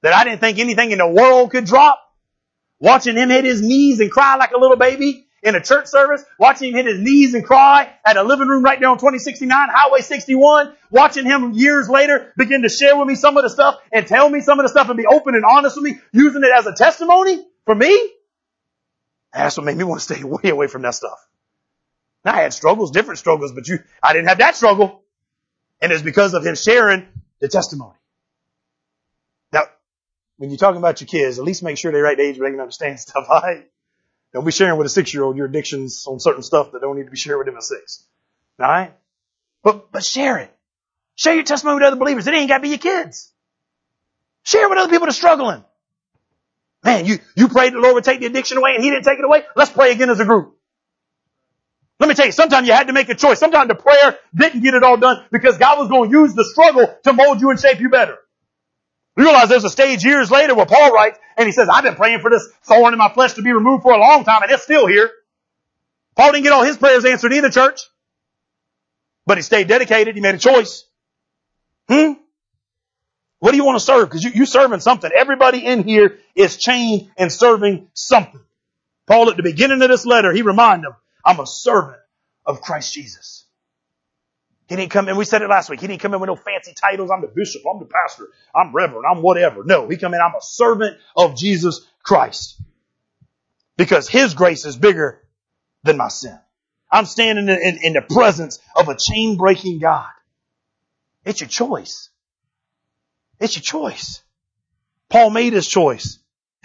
[0.01, 1.99] that I didn't think anything in the world could drop,
[2.79, 6.23] watching him hit his knees and cry like a little baby in a church service,
[6.39, 9.49] watching him hit his knees and cry at a living room right there on 2069,
[9.71, 13.77] Highway 61, watching him years later begin to share with me some of the stuff
[13.91, 16.43] and tell me some of the stuff and be open and honest with me, using
[16.43, 18.11] it as a testimony for me.
[19.33, 21.19] That's what made me want to stay way away from that stuff.
[22.23, 25.01] Now I had struggles, different struggles, but you, I didn't have that struggle.
[25.81, 27.07] And it's because of him sharing
[27.41, 27.95] the testimony.
[29.51, 29.63] Now,
[30.37, 32.53] when you're talking about your kids, at least make sure they're right age where they
[32.53, 33.67] can understand stuff, right?
[34.33, 36.97] Don't be sharing with a six year old your addictions on certain stuff that don't
[36.97, 38.03] need to be shared with them at six.
[38.59, 38.93] Alright?
[39.63, 40.55] But, but share it.
[41.15, 42.25] Share your testimony with other believers.
[42.27, 43.31] It ain't gotta be your kids.
[44.43, 45.63] Share with other people that are struggling.
[46.83, 49.19] Man, you, you prayed the Lord would take the addiction away and He didn't take
[49.19, 49.43] it away.
[49.55, 50.57] Let's pray again as a group.
[51.99, 53.39] Let me tell you, sometimes you had to make a choice.
[53.39, 56.43] Sometimes the prayer didn't get it all done because God was going to use the
[56.43, 58.17] struggle to mold you and shape you better.
[59.15, 62.21] Realize there's a stage years later where Paul writes and he says, I've been praying
[62.21, 64.63] for this thorn in my flesh to be removed for a long time and it's
[64.63, 65.11] still here.
[66.15, 67.81] Paul didn't get all his prayers answered either, church.
[69.25, 70.15] But he stayed dedicated.
[70.15, 70.85] He made a choice.
[71.87, 72.13] Hmm?
[73.39, 74.09] What do you want to serve?
[74.09, 75.11] Because you, you're serving something.
[75.15, 78.41] Everybody in here is chained and serving something.
[79.05, 80.95] Paul at the beginning of this letter, he reminded them,
[81.25, 81.99] I'm a servant
[82.45, 83.42] of Christ Jesus.
[84.73, 86.35] He didn't come in, we said it last week, he didn't come in with no
[86.35, 87.11] fancy titles.
[87.11, 89.63] I'm the bishop, I'm the pastor, I'm reverend, I'm whatever.
[89.63, 92.59] No, he come in, I'm a servant of Jesus Christ.
[93.77, 95.21] Because his grace is bigger
[95.83, 96.39] than my sin.
[96.91, 100.09] I'm standing in, in, in the presence of a chain breaking God.
[101.23, 102.09] It's your choice.
[103.39, 104.23] It's your choice.
[105.07, 106.17] Paul made his choice.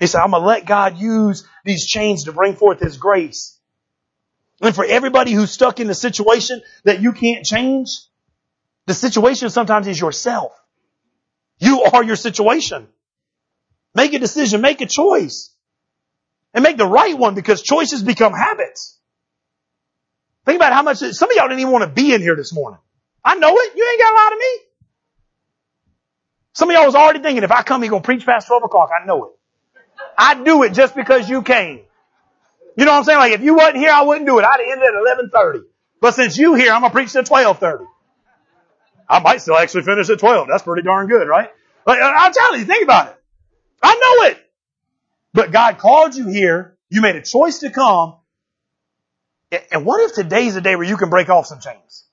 [0.00, 3.55] he said, I'm going to let God use these chains to bring forth his grace.
[4.60, 7.90] And for everybody who's stuck in a situation that you can't change,
[8.86, 10.52] the situation sometimes is yourself.
[11.58, 12.88] You are your situation.
[13.94, 15.50] Make a decision, make a choice.
[16.54, 18.98] And make the right one because choices become habits.
[20.46, 22.52] Think about how much, some of y'all didn't even want to be in here this
[22.52, 22.78] morning.
[23.24, 23.72] I know it.
[23.76, 24.58] You ain't got a lot of me.
[26.54, 28.90] Some of y'all was already thinking, if I come, he gonna preach past 12 o'clock.
[28.98, 29.32] I know it.
[30.16, 31.80] I do it just because you came.
[32.76, 33.18] You know what I'm saying?
[33.18, 34.44] Like if you wasn't here, I wouldn't do it.
[34.44, 35.62] I'd end at 11.30.
[36.00, 37.86] But since you here, I'm to preach at 12.30.
[39.08, 40.48] I might still actually finish at 12.
[40.48, 41.50] That's pretty darn good, right?
[41.86, 43.16] Like, I'm telling you, think about it.
[43.82, 44.50] I know it.
[45.32, 46.76] But God called you here.
[46.88, 48.16] You made a choice to come.
[49.70, 52.04] And what if today's the day where you can break off some chains?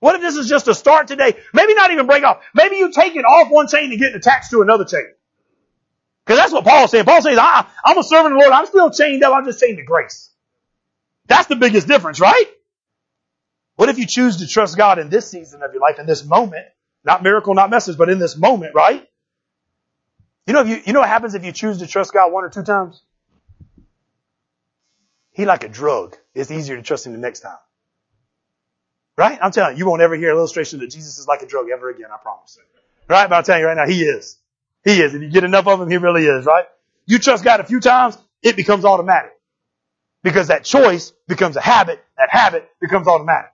[0.00, 1.36] What if this is just a start today?
[1.52, 2.42] Maybe not even break off.
[2.54, 5.06] Maybe you take it off one chain and get attached to another chain.
[6.26, 7.06] Because that's what Paul said.
[7.06, 8.52] Paul says, I, I'm a servant of the Lord.
[8.52, 9.32] I'm still chained up.
[9.32, 10.30] I'm just chained to grace.
[11.28, 12.46] That's the biggest difference, right?
[13.76, 16.24] What if you choose to trust God in this season of your life, in this
[16.24, 16.66] moment?
[17.04, 19.06] Not miracle, not message, but in this moment, right?
[20.46, 22.42] You know, if you, you know what happens if you choose to trust God one
[22.42, 23.02] or two times?
[25.30, 26.16] He like a drug.
[26.34, 27.58] It's easier to trust him the next time.
[29.16, 29.38] Right?
[29.40, 31.66] I'm telling you, you won't ever hear an illustration that Jesus is like a drug
[31.72, 32.58] ever again, I promise.
[33.08, 33.28] Right?
[33.28, 34.38] But I'm telling you right now, he is.
[34.86, 35.14] He is.
[35.14, 36.66] If you get enough of him, he really is, right?
[37.06, 39.32] You trust God a few times, it becomes automatic.
[40.24, 43.52] Because that choice becomes a habit, that habit becomes automatic.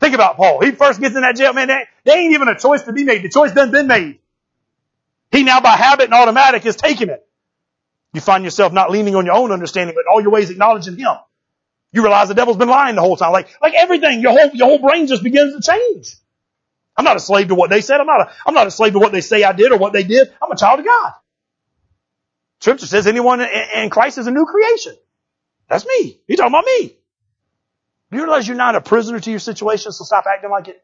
[0.00, 0.62] Think about Paul.
[0.64, 1.68] He first gets in that jail, man,
[2.04, 3.24] They ain't even a choice to be made.
[3.24, 4.20] The choice done been made.
[5.32, 7.26] He now by habit and automatic is taking it.
[8.14, 11.16] You find yourself not leaning on your own understanding, but all your ways acknowledging Him.
[11.92, 13.32] You realize the devil's been lying the whole time.
[13.32, 16.16] Like, like everything, your whole, your whole brain just begins to change.
[16.96, 18.00] I'm not a slave to what they said.
[18.00, 19.92] I'm not a, I'm not a slave to what they say I did or what
[19.92, 20.32] they did.
[20.42, 21.12] I'm a child of God.
[22.60, 24.96] Scripture says anyone in Christ is a new creation.
[25.68, 26.18] That's me.
[26.26, 26.96] You're talking about me.
[28.10, 30.82] Do you realize you're not a prisoner to your situation, so stop acting like it?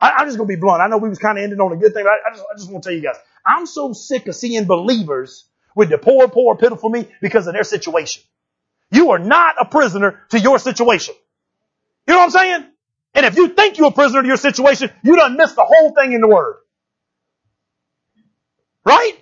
[0.00, 0.82] I, am just gonna be blunt.
[0.82, 2.44] I know we was kind of ending on a good thing, but I, I just,
[2.52, 3.16] I just want to tell you guys,
[3.46, 7.64] I'm so sick of seeing believers with the poor, poor, pitiful me because of their
[7.64, 8.22] situation.
[8.90, 11.14] You are not a prisoner to your situation.
[12.06, 12.66] You know what I'm saying?
[13.14, 15.94] And if you think you're a prisoner to your situation, you done missed the whole
[15.94, 16.56] thing in the Word.
[18.84, 19.12] Right?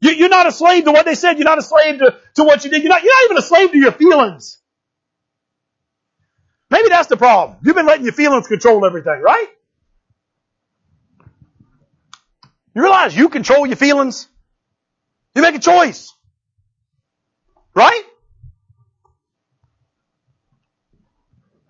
[0.00, 1.38] You, are not a slave to what they said.
[1.38, 2.82] You're not a slave to, to what you did.
[2.82, 4.58] You're not, you're not even a slave to your feelings.
[6.70, 7.58] Maybe that's the problem.
[7.62, 9.46] You've been letting your feelings control everything, right?
[12.74, 14.28] You realize you control your feelings?
[15.34, 16.12] You make a choice.
[17.74, 18.02] Right?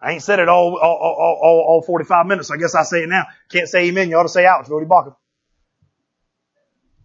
[0.04, 2.50] I ain't said it all, all, all, all, 45 minutes.
[2.50, 3.24] I guess I say it now.
[3.48, 4.10] Can't say amen.
[4.10, 4.66] You ought to say ouch.
[4.66, 5.16] Voddie Baucham.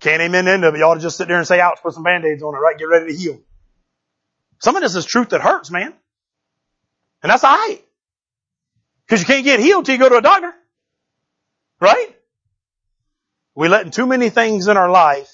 [0.01, 2.03] Can't amen into it, you ought to just sit there and say ouch, put some
[2.03, 2.77] band-aids on it, right?
[2.77, 3.39] Get ready to heal.
[4.59, 5.93] Some of this is truth that hurts, man.
[7.23, 7.83] And that's alright.
[9.09, 10.53] Cause you can't get healed till you go to a doctor.
[11.81, 12.15] Right?
[13.55, 15.33] We letting too many things in our life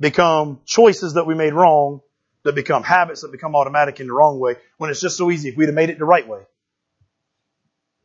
[0.00, 2.00] become choices that we made wrong
[2.44, 5.50] that become habits that become automatic in the wrong way when it's just so easy
[5.50, 6.40] if we'd have made it the right way.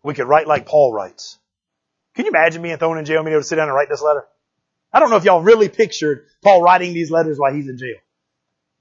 [0.03, 1.37] We could write like Paul writes.
[2.15, 3.89] Can you imagine being thrown in jail and being able to sit down and write
[3.89, 4.25] this letter?
[4.91, 7.97] I don't know if y'all really pictured Paul writing these letters while he's in jail.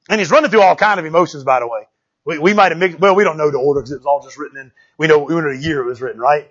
[0.08, 1.88] And he's running through all kind of emotions, by the way.
[2.24, 4.22] We, we might have mixed, well, we don't know the order because it was all
[4.22, 6.50] just written in, we know, we know the year it was written, right?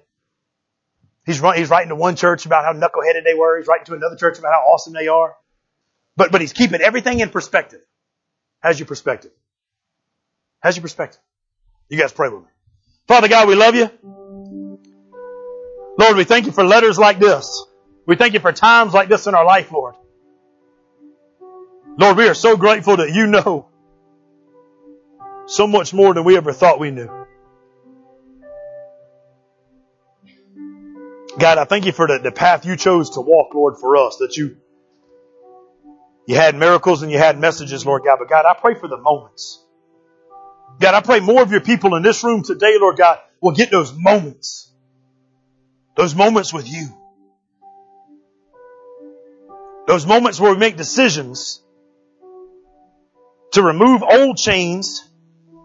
[1.25, 3.57] He's, run, he's writing to one church about how knuckleheaded they were.
[3.57, 5.35] He's writing to another church about how awesome they are.
[6.15, 7.81] But, but he's keeping everything in perspective.
[8.59, 9.31] How's your perspective?
[10.59, 11.21] How's your perspective?
[11.89, 12.49] You guys pray with me.
[13.07, 13.89] Father God, we love you.
[15.97, 17.65] Lord, we thank you for letters like this.
[18.05, 19.95] We thank you for times like this in our life, Lord.
[21.97, 23.69] Lord, we are so grateful that you know
[25.47, 27.09] so much more than we ever thought we knew.
[31.37, 34.17] God, I thank you for the, the path you chose to walk, Lord, for us,
[34.17, 34.57] that you,
[36.27, 38.17] you had miracles and you had messages, Lord God.
[38.19, 39.63] But God, I pray for the moments.
[40.79, 43.71] God, I pray more of your people in this room today, Lord God, will get
[43.71, 44.71] those moments.
[45.95, 46.87] Those moments with you.
[49.87, 51.61] Those moments where we make decisions
[53.51, 55.07] to remove old chains,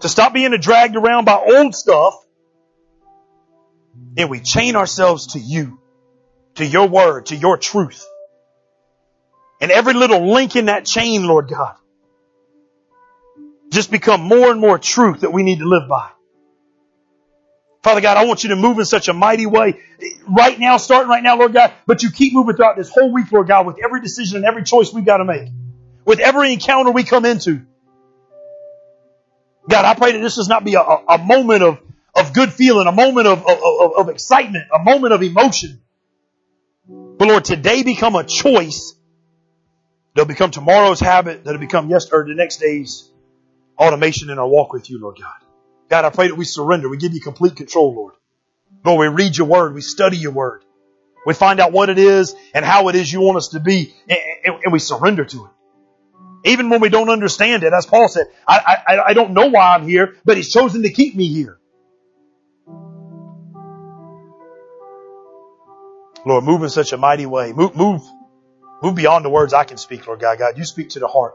[0.01, 2.15] to stop being dragged around by old stuff,
[4.17, 5.81] and we chain ourselves to you,
[6.57, 8.05] to your word, to your truth.
[9.61, 11.77] And every little link in that chain, Lord God,
[13.71, 16.11] just become more and more truth that we need to live by.
[17.83, 19.81] Father God, I want you to move in such a mighty way
[20.29, 23.33] right now, starting right now, Lord God, but you keep moving throughout this whole week,
[23.33, 25.49] Lord God, with every decision and every choice we've got to make,
[26.05, 27.63] with every encounter we come into.
[29.69, 31.79] God, I pray that this does not be a, a moment of,
[32.15, 35.81] of good feeling, a moment of, of, of excitement, a moment of emotion.
[36.87, 38.95] But Lord, today become a choice.
[40.21, 41.45] They'll become tomorrow's habit.
[41.45, 43.11] That'll become yesterday or the next day's
[43.79, 45.33] automation in our walk with you, Lord God.
[45.89, 46.91] God, I pray that we surrender.
[46.91, 48.13] We give you complete control, Lord.
[48.85, 49.73] Lord, we read your word.
[49.73, 50.63] We study your word.
[51.25, 53.95] We find out what it is and how it is you want us to be,
[54.11, 56.51] and, we surrender to it.
[56.51, 59.75] Even when we don't understand it, as Paul said, I, I, I don't know why
[59.75, 61.59] I'm here, but he's chosen to keep me here.
[66.27, 67.55] Lord, move in such a mighty way.
[67.55, 68.03] Move, move,
[68.83, 70.39] move beyond the words I can speak, Lord God.
[70.39, 71.35] God, you speak to the heart.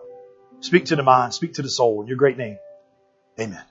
[0.62, 1.34] Speak to the mind.
[1.34, 2.58] Speak to the soul in your great name.
[3.40, 3.64] Amen.